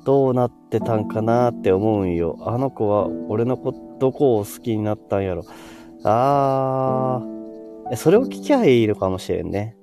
[0.06, 2.38] どうなってたんかなって思うんよ。
[2.42, 5.42] あの子は俺の子、どこを好きになったんやろ。
[6.04, 9.76] あー、それを聞きゃいいのかもしれんね。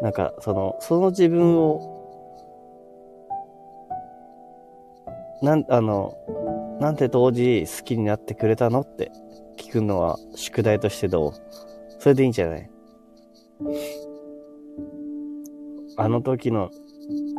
[0.00, 1.91] なんか、その、その自分を、
[5.42, 6.14] なん、あの、
[6.80, 9.10] なんて当時好きになってくれたのって
[9.58, 11.32] 聞くのは宿題としてどう？
[11.98, 12.70] それでいいんじゃない？
[15.96, 16.70] あの時の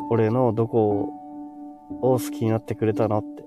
[0.09, 1.09] 俺のどこ
[2.01, 3.43] を好きになってくれたのって。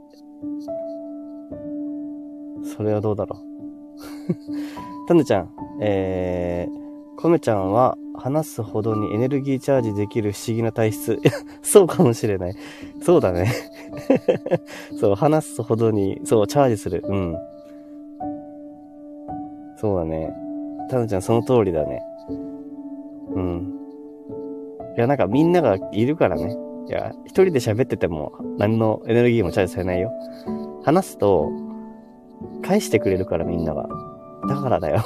[2.76, 3.42] それはどうだろう。
[5.08, 5.50] たぬちゃん、
[5.80, 11.18] えー、コメちゃんは話すほどにエネルギーチャージできる不思議な体質。
[11.62, 12.54] そうかもしれない。
[13.02, 13.52] そうだね。
[14.98, 17.02] そう、話すほどに、そう、チャージする。
[17.06, 17.36] うん。
[19.76, 20.34] そうだね。
[20.88, 22.02] たぬちゃんその通りだね。
[23.34, 23.74] うん。
[24.96, 26.56] いや、なんかみんながいるからね。
[26.88, 30.12] いや、一人で喋ってても何のエネルギーもチャージされないよ。
[30.84, 31.50] 話すと、
[32.62, 33.88] 返してくれるからみんなが。
[34.48, 35.02] だからだよ。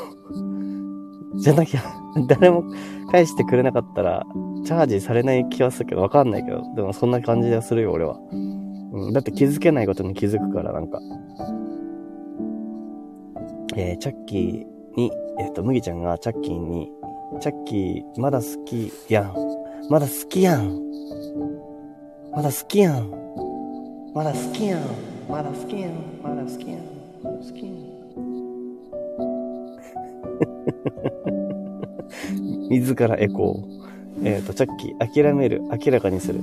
[1.38, 1.80] じゃなきゃ、
[2.26, 2.64] 誰も
[3.10, 4.26] 返してくれなかったら、
[4.64, 8.18] チャージされない気はするけど、わかんないけど、でもそんな感じはするよ、俺は。
[8.32, 11.00] うん、だって気づけないことに気づくから、なんか。
[13.76, 16.90] えー、チャッキーに、えっ、と、麦ちゃんがチャッキーに、
[17.40, 19.34] チャッキー、まだ好きやん。
[19.88, 20.80] まだ好きやん。
[22.32, 23.10] まだ好きやん。
[24.12, 24.80] まだ好きやん。
[25.28, 25.92] まだ好きやん。
[26.22, 26.80] まだ好きやん。
[27.22, 27.89] 好きやん。
[32.70, 33.80] 自らエコー。
[34.24, 36.40] えっ、ー、と、チャッキー、諦める、明らかにする。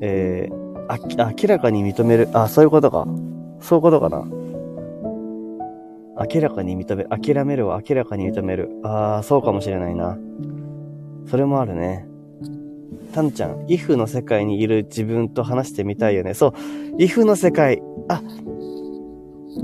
[0.00, 0.98] えー、あ、
[1.30, 2.28] 明らかに認める。
[2.32, 3.06] あ、そういうことか。
[3.60, 4.24] そういうことかな。
[6.32, 7.04] 明らかに認め。
[7.04, 8.70] 諦めるは明らかに認める。
[8.82, 10.18] ああ、そうかもしれないな。
[11.26, 12.06] それもあるね。
[13.12, 16.34] たんちゃん、イフの世界にいる自分と話してみたいよね。
[16.34, 16.52] そう、
[16.98, 17.82] イフの世界。
[18.08, 18.22] あ、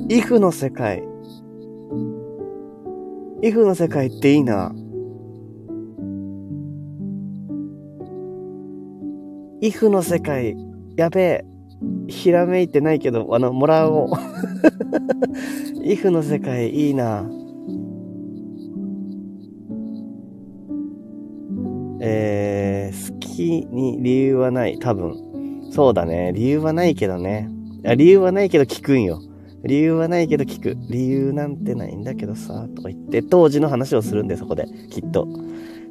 [0.09, 1.03] イフの世界。
[3.45, 4.73] イフの世界っていいな。
[9.61, 10.57] イフの世界、
[10.97, 11.45] やべえ。
[12.07, 14.11] ひらめいてないけど、あの、もらおう。
[15.83, 17.29] イフの世界いいな。
[22.01, 24.79] えー、好きに理由はない。
[24.79, 25.15] 多分。
[25.71, 26.31] そうだね。
[26.33, 27.51] 理由はないけどね。
[27.85, 29.21] あ理由はないけど聞くんよ。
[29.65, 30.77] 理由はないけど聞く。
[30.91, 34.67] 理由なんてないんだけどさ、とか言って、当時の話をするんだよ、そこで。
[34.91, 35.29] きっと。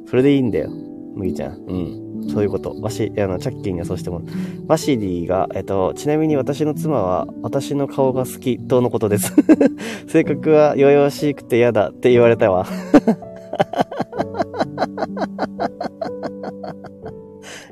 [0.06, 0.70] それでいいんだよ。
[1.14, 1.56] 麦ちゃん。
[1.66, 2.02] うん。
[2.30, 2.76] そういうこと。
[2.80, 4.22] ワシ、あの、チャッキーにはそうしても
[4.68, 9.34] ワシリーが、えっと、ちなみに私の妻は、私の顔が好き、とのことです。
[10.06, 12.66] 性格は弱々しくて嫌だって言われたわ。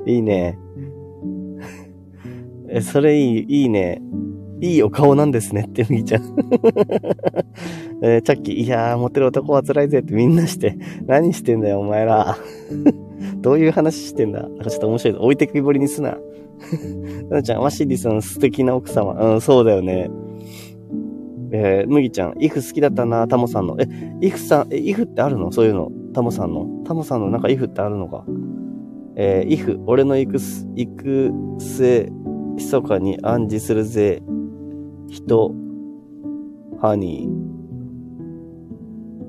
[0.05, 0.57] いいね。
[2.69, 4.01] え、それいい、いいね。
[4.61, 6.23] いいお顔なんですねって、みーちゃん。
[8.03, 12.37] えー、チャッキー、いやー、モテる男は辛いぜってみんなして、何してんだよ、お前ら。
[13.41, 14.43] どういう話してんだ？
[14.43, 15.17] なんかちょっと面白い。
[15.17, 16.17] 置いてきぼりにすな。
[17.29, 19.13] ななちゃん、ワシリさん素敵な奥様。
[19.13, 20.11] うん、そうだよね。
[21.51, 23.77] えー、麦ちゃん、イフ好きだったな、タモさんの。
[23.79, 23.87] え、
[24.21, 25.51] イフさん、え、イフってあるの？
[25.51, 25.91] そういうの。
[26.13, 26.67] タモさんの。
[26.85, 28.25] タモさんのなんかイフってあるのか？
[29.15, 30.37] えー、イフ、俺の行く、
[30.75, 32.09] 行く末、
[32.55, 34.21] 密かに暗示するぜ。
[35.11, 35.53] 人、
[36.81, 37.31] ハニー。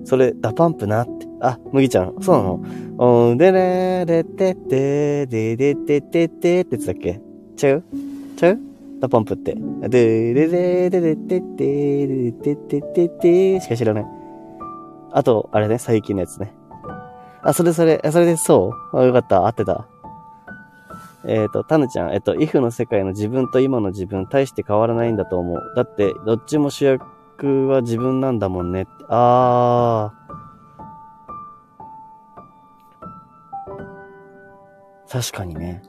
[0.07, 1.27] それ、ダパンプなって。
[1.41, 2.63] あ、麦ちゃん、そうなの？
[2.99, 7.21] おんでれれてて、ででてててってやつだっけ？
[7.57, 7.83] ちゃう？
[8.37, 8.61] ちゃう？
[9.01, 9.57] ダパンプって。
[9.89, 14.07] でれれれれてて、でれててててしか知らない。
[15.11, 16.55] あと、あれね、最近のやつね。
[17.43, 18.99] あ、それそれ、それでそう？
[18.99, 19.47] あ、よかった。
[19.47, 19.89] 合ってた。
[21.27, 25.73] えっ、ー、と、タヌちゃん、えっ、ー、と、イフの世界の自分と今の自分、大して変わらないんだと思う。
[25.77, 28.87] だって、どっちも主役は自分なんだもんね。
[29.09, 30.23] あー。
[35.09, 35.83] 確かにね。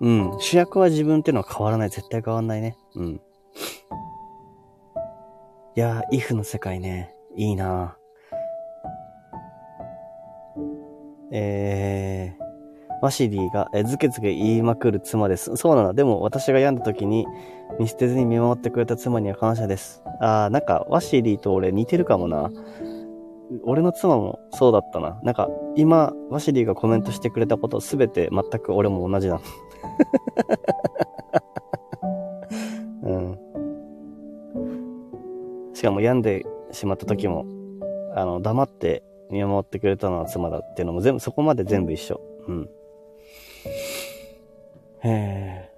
[0.00, 0.36] うん。
[0.40, 1.90] 主役は自分っていうのは変わらない。
[1.90, 2.76] 絶対変わんないね。
[2.94, 3.06] うん。
[3.06, 3.20] い
[5.76, 7.14] やー、イフの世界ね。
[7.36, 7.96] いいな
[11.32, 12.42] えー、
[13.02, 15.56] ワシリーが、え、ずけずけ言いまくる妻です。
[15.56, 15.94] そうなの。
[15.94, 17.26] でも私が病んだ時に
[17.78, 20.02] 見捨てずに見守ってくれた妻には感謝です。
[20.20, 22.50] あー、なんか、ワシリーと俺似てるかもな。
[23.64, 25.18] 俺の妻もそうだったな。
[25.22, 29.40] なんか、今、ワシリーがコメントしてくれたことすべて全く俺も同じだ。
[33.02, 33.38] うん。
[35.74, 37.46] しかも病んでしまった時も、
[38.14, 42.20] あの、黙って見守ってくれたのは妻だっていうのも全部、そこまで全部一緒。
[42.48, 42.68] うん。
[45.02, 45.70] へえ。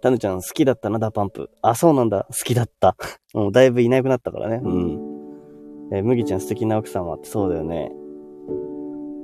[0.00, 1.50] タヌちゃん好きだったな、 DA PUMP。
[1.60, 2.26] あ、そうなんだ。
[2.30, 2.96] 好きだった。
[3.34, 4.60] もうだいぶいなくなったからね。
[4.62, 5.10] うん。
[5.92, 7.92] えー、麦ちゃん素敵な奥様ってそうだよね。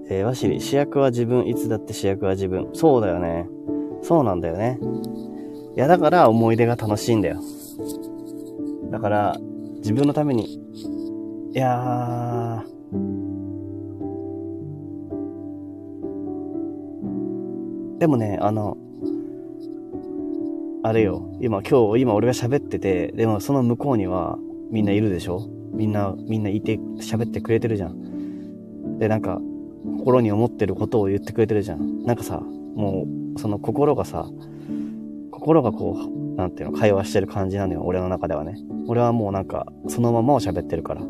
[0.08, 2.68] えー、わしり、主役は自分、いつだって主役は自分。
[2.74, 3.48] そうだよね。
[4.02, 4.78] そうなんだよね。
[5.76, 7.40] いや、だから思い出が楽しいんだよ。
[8.90, 9.36] だから、
[9.78, 10.54] 自分のために、
[11.52, 13.25] いやー、
[17.98, 18.76] でもね、あの、
[20.82, 24.38] あれよ、今、今日、今俺が喋ってて、でもその向こうには
[24.70, 25.48] みんないるでしょ？
[25.72, 28.98] みんな、みんないて喋ってくれてるじゃん。
[28.98, 29.40] で、なんか、
[29.98, 32.04] 心に思ってることを言ってくれてるじゃん。
[32.04, 32.40] なんかさ、
[32.74, 34.28] もう、その心がさ、
[35.30, 38.56] 心がこう、なんていうの、会話してる感じなのよ、俺の中ではね。
[38.86, 41.02] 俺はもうなんか、そのままを喋ってるから。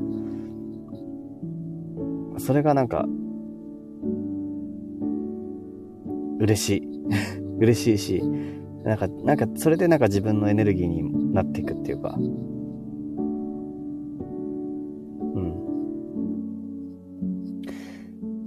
[2.39, 3.07] それがなんか、
[6.39, 6.89] 嬉しい。
[7.59, 8.23] 嬉しいし、
[8.85, 12.15] なんか、なんか、それでなんか自分のエネルギーになっていくっていうか。
[12.19, 12.37] うん。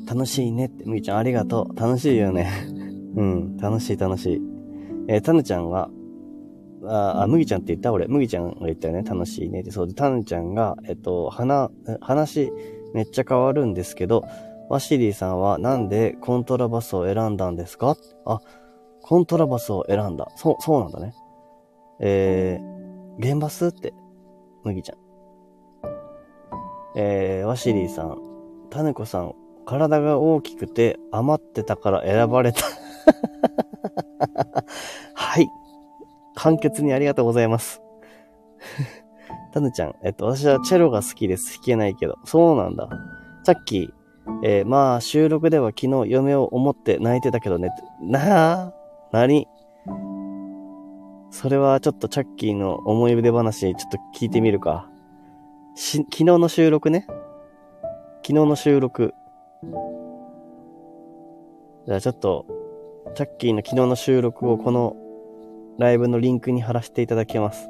[0.08, 1.80] 楽しいねって、むぎちゃんありがとう。
[1.80, 2.48] 楽しいよね。
[3.16, 4.42] うん、楽しい楽しい。
[5.08, 5.90] えー、たぬちゃんは、
[6.84, 7.92] あ、あ、むぎちゃんって言った？
[7.92, 8.08] 俺。
[8.08, 9.04] むぎちゃんが言ったよね。
[9.04, 9.72] 楽しいねって。
[9.72, 11.70] そうで、たぬちゃんが、えっと、話、
[12.00, 12.52] 話、
[12.94, 14.24] めっちゃ変わるんですけど、
[14.70, 17.96] ワシリーさんはなんでコントラバスを選んだんですか？
[18.26, 18.40] あ、
[19.02, 20.30] コントラバスを選んだ。
[20.36, 21.14] そう、そうなんだね。
[22.00, 23.94] えー、現バスって、
[24.64, 24.98] 麦ちゃん。
[26.96, 28.18] えー、ワシリーさん、
[28.70, 29.34] タネコさん、
[29.66, 32.62] 体が大きくて余ってたから選ばれた
[35.14, 35.48] はい。
[36.36, 37.82] 簡潔にありがとうございます。
[39.52, 41.56] タヌちゃん、えっと、私はチェロが好きです。
[41.56, 42.16] 弾けないけど。
[42.26, 42.90] そうなんだ。
[43.44, 43.90] チャッキー、
[44.44, 47.70] えー、まあ、収録では昨日嫁を思って泣いてたけどね。
[48.02, 48.74] なあ？
[49.12, 49.48] 何？
[51.32, 54.90] それはちょっとチャッキーの思い出話ちょっと聞いてみるか。
[55.76, 57.06] し、昨日の収録ね。
[58.26, 59.14] 昨日の収録。
[61.88, 62.46] じゃあちょっと、
[63.16, 64.96] チャッキーの昨日の収録をこの
[65.78, 67.70] ライブのリンクに貼らせていただきます。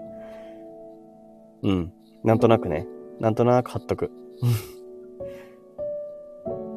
[1.63, 1.93] うん。
[2.23, 2.85] なんとなくね。
[3.19, 4.11] なんとなく貼っとく。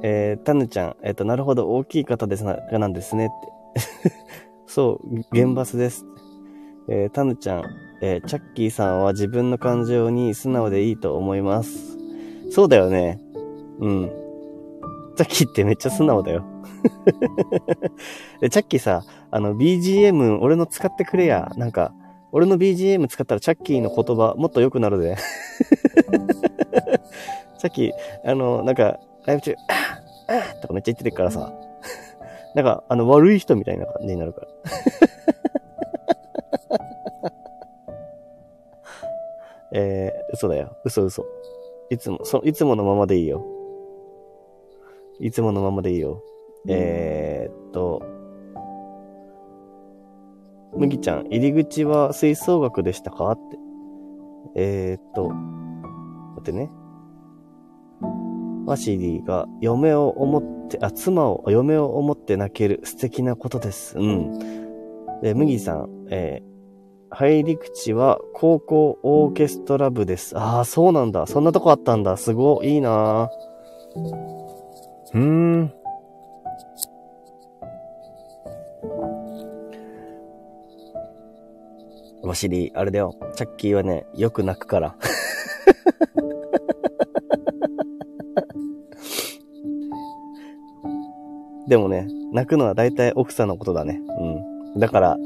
[0.03, 3.35] えー、タヌちゃん、えっ、ー、と、なるほど、大きい方ですな、なんですねって。
[4.67, 6.05] そう、現バスです。
[6.89, 7.65] えー、タヌちゃん、
[8.03, 11.97] えー、チャッキーさんは自分の感情に素直でいいと思います。
[12.51, 13.21] そうだよね。
[13.79, 14.11] うん。
[15.17, 16.45] チャッキーってめっちゃ素直だよ。
[18.43, 21.53] えチャッキーさ、あの BGM 俺の使ってくれや。
[21.57, 21.95] なんか、
[22.33, 25.17] 俺の BGM 使ったらチャッキーの言葉もっと良くなるで。
[27.59, 27.93] チャッキー、
[28.25, 29.82] あの、なんか、ライブ中、あ
[30.61, 31.53] とかめっちゃ言ってるからさ。
[32.55, 34.49] なんか、あの、悪い人みたいな感じになるから。
[39.75, 40.77] えー、嘘だよ。
[40.85, 41.25] 嘘嘘。
[41.89, 43.43] いつも、そ、いつものままでいいよ。
[45.19, 46.23] いつものままでいいよ。
[46.69, 48.03] えー、っと、
[50.75, 53.59] 麦ちゃん、入り口は吹奏楽でしたかって。
[54.55, 56.71] えー、っと、待ってね。
[58.67, 63.99] ワシリーが嫁を思って、あ、妻を、嫁を思って泣ける素敵なことです。
[63.99, 65.21] うん。
[65.21, 66.53] で、麦さん、えー、
[67.15, 70.37] 入り口は高校オーケストラ部です。
[70.39, 71.27] ああ、そうなんだ。
[71.27, 72.17] そんなとこあったんだ。
[72.17, 73.31] すごい、いいな
[75.15, 75.73] うーん。
[82.23, 83.15] わしり、あれだよ。
[83.35, 84.97] チャッキーはね、よく泣くから。
[91.73, 93.99] でもね、泣くのは大体奥さんのことだね。
[94.75, 94.79] うん。
[94.79, 95.17] だから、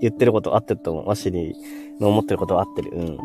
[0.00, 1.06] 言ってること合ってると思う。
[1.06, 1.54] ワシリ
[2.00, 2.92] の思ってることは合ってる。
[2.92, 3.18] うん。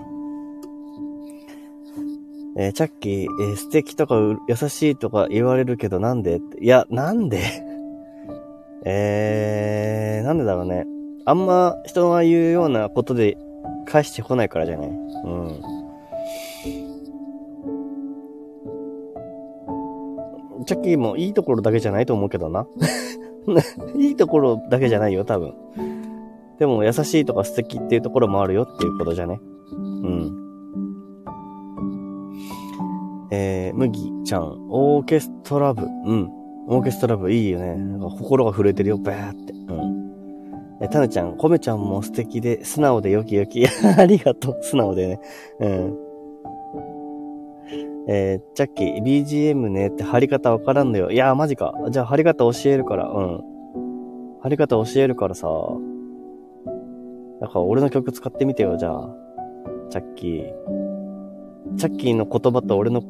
[2.57, 4.15] えー、チャッキー、えー、素敵とか
[4.49, 6.41] 優しいとか言われるけどなんで？
[6.59, 7.39] いや、なんで？
[8.83, 10.85] えー、なんでだろうね。
[11.23, 13.37] あんま人が言うようなことで
[13.85, 14.87] 返してこないからじゃない？
[14.89, 15.61] うん。
[20.65, 22.67] チャッキーもいいところだけじゃないと思うけどな。
[23.97, 25.53] いいところだけじゃないよ、多分。
[26.59, 29.39] でも優しいとか素敵っていうところもあるよっていうことじゃね。
[29.71, 30.47] うん。
[33.31, 35.85] えー、麦ちゃん、オーケストラ部。
[35.85, 36.29] うん。
[36.67, 37.75] オーケストラ部いいよね。
[37.75, 39.53] なんか心が震えてるよ、バーって。
[39.53, 40.07] うん。
[40.81, 43.65] え、タヌちゃん、コメちゃんも素敵で、素直でよきよき。
[43.97, 44.57] ありがとう。
[44.61, 45.19] 素直でね。
[45.59, 46.06] うん。
[48.09, 51.11] えー、ジャッキー、BGM ねって貼り方わからんのよ。
[51.11, 51.73] いやー、マジか。
[51.89, 53.09] じゃあ貼り方教えるから。
[53.09, 53.41] うん。
[54.41, 55.47] 貼り方教えるからさ。
[57.41, 59.09] だから俺の曲使ってみてよ、じゃあ。
[59.89, 61.77] チャッキー。
[61.77, 63.03] チャッキーの言葉と俺の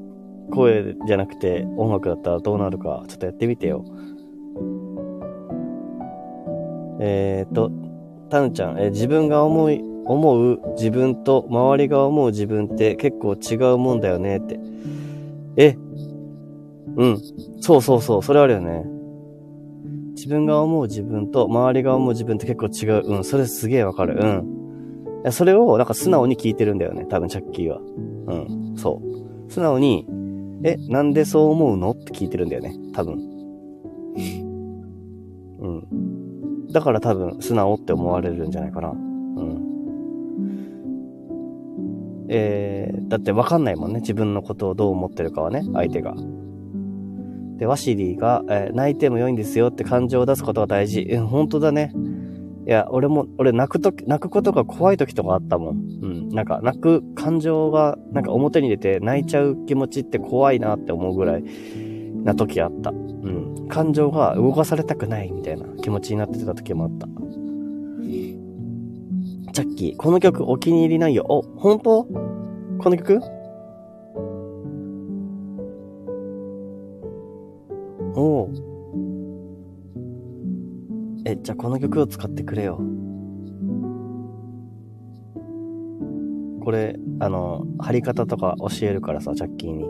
[0.52, 3.86] 声じゃなくて音楽だったらどうなるか、ちょっとやってみてよ。
[7.00, 7.72] えー、っと、
[8.30, 14.60] タヌちゃん、えー、自分が思い、思う自分と周りが思う自分って結構違うもんだよねって。
[15.58, 15.78] え、
[16.96, 17.22] うん。
[17.60, 18.86] そうそうそう、それあるよね。
[20.16, 23.18] 自分が思う自分と周りが思う自分って結構違う。
[23.18, 24.18] うん、それすげえわかる。
[25.26, 25.32] うん。
[25.32, 27.80] それをなんか素直に聞いてるんだよね、多分チャッキーは。
[27.80, 28.36] う
[28.74, 29.02] ん、そ
[29.48, 29.52] う。
[29.52, 30.08] 素直に、
[30.64, 33.20] え、なんでそう思うのって聞いてるんだよね、多分。
[35.60, 36.68] うん。
[36.72, 38.90] だから多分素直って思われるんじゃないかな。
[38.90, 39.77] うん。
[42.30, 44.00] えー、だってわかんないもんね。
[44.02, 46.16] 自分のことをどう思ってるかはね、相手が。
[47.58, 51.02] で、ワシリーが、えー、泣いても良いんですよって感情を出すことが大事。
[51.02, 51.92] うん、本当だね。
[52.68, 55.78] いや、俺も、俺泣くとき、泣くことが怖い時とかあったもん。
[56.02, 56.30] うん。
[56.30, 61.44] なんか、泣く感情が、なんか表に出て泣いちゃう気持ちって怖いなって思うぐらい
[62.26, 62.92] な時あった。
[62.92, 63.68] うん。
[63.70, 67.08] 感情が動かされたくないみたいな気持ちになってた時もあった。
[69.58, 71.26] チャッキー、この曲お気に入りないよ。
[71.28, 72.04] お、本当？
[72.04, 73.20] この曲？
[78.14, 78.50] おう。
[81.26, 82.80] え、じゃあこの曲を使ってくれよ。
[86.64, 89.86] これ、あの、貼り方とか教えるからさ、チャッキーに。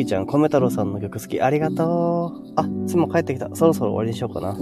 [0.00, 1.42] 麦ちゃん、米太郎さんの曲好き。
[1.42, 2.52] ありがとう。
[2.56, 3.54] あ、妻帰ってきた。
[3.54, 4.54] そろそろ終わりにしようかな。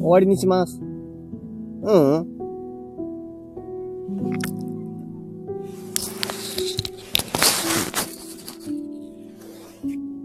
[0.00, 0.80] 終わりにします。
[0.80, 2.26] うん、うん、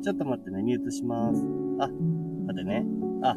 [0.02, 1.42] ちょっと待ってね、ミュートします。
[1.80, 1.98] あ、待
[2.54, 2.86] ってね。
[3.22, 3.36] あ、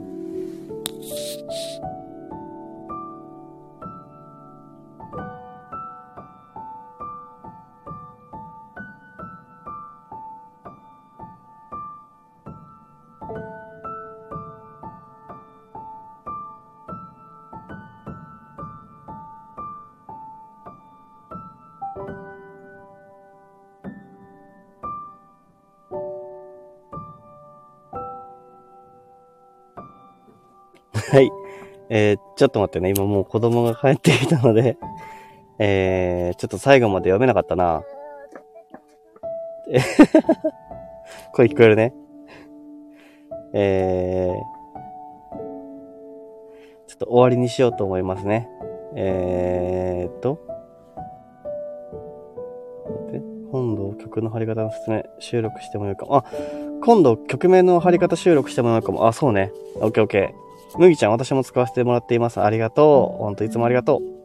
[31.11, 31.31] はい。
[31.89, 32.91] えー、ちょっと待ってね。
[32.91, 34.77] 今もう子供が帰ってきたので、
[35.59, 37.83] えー、ちょっと最後まで読めなかったな。
[41.33, 41.95] 声聞こえるね。
[43.53, 44.35] えー、
[46.87, 48.49] ちょっと終わりにしようと思いますね。
[48.97, 50.41] えーっと。
[53.53, 56.17] 今度曲の貼り方の説明収録してもよいかも。
[56.17, 56.25] あ、
[56.83, 59.07] 今度曲名の貼り方収録してもよいかも。
[59.07, 59.53] あ、そうね。
[59.77, 60.46] オッケーオッケー。
[60.79, 62.41] 麦ちゃん、私も使わせてもらっています。
[62.41, 63.23] ありがとう。
[63.23, 64.17] ほんといつもありがとう。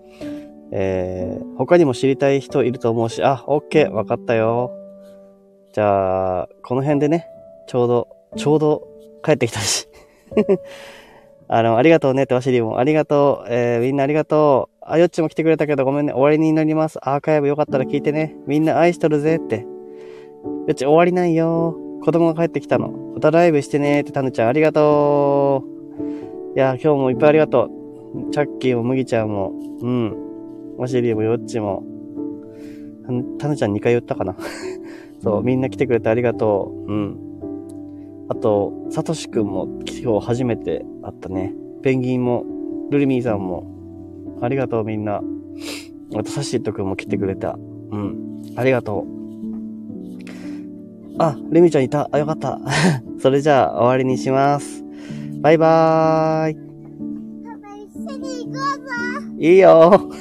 [0.71, 3.91] えー、他にも知りたい人いると思うし、あ、オッケー。
[3.91, 4.71] わかったよ。
[5.73, 7.27] じゃあ、この辺でね、
[7.67, 8.87] ちょうど、ちょうど
[9.23, 9.87] 帰ってきたし。
[11.47, 12.79] あの、ありがとうねって、わしりも。
[12.79, 13.47] ありがとう。
[13.49, 14.83] えー、みんなありがとう。
[14.83, 16.13] あよっちも来てくれたけどごめんね。
[16.13, 16.97] 終わりになります。
[17.01, 18.35] アーカイブよかったら聞いてね。
[18.47, 19.57] みんな愛しとるぜって。
[19.57, 19.65] よ
[20.71, 21.75] っち終わりないよ。
[22.03, 22.89] 子供が帰ってきたの。
[22.89, 25.70] またライブしてねって、たぬちゃんありがとう。
[26.53, 27.69] いや、今日もいっぱいありがと
[28.13, 28.31] う。
[28.31, 29.53] チャッキーも麦ちゃんも。
[29.81, 30.75] うん。
[30.77, 31.83] わしりもよっちも。
[33.39, 34.35] たぬちゃん2回言ったかな。
[35.23, 36.91] そう、みんな来てくれてありがとう。
[36.91, 38.27] うん。
[38.27, 41.53] あと、さとしくんも今日初めて会ったね。
[41.83, 42.43] ペンギンも、
[42.91, 43.65] ルルミーさんも、
[44.41, 45.21] ありがとうみんな。
[46.15, 47.57] あと、サシットくんも来てくれた。
[47.91, 48.41] うん。
[48.57, 49.21] ありがとう。
[51.17, 52.09] あ、ルミちゃんいた。
[52.11, 52.59] あ、よかった。
[53.19, 54.83] それじゃあ、終わりにします。
[55.41, 56.57] バイバーイ。
[59.39, 60.11] いいよ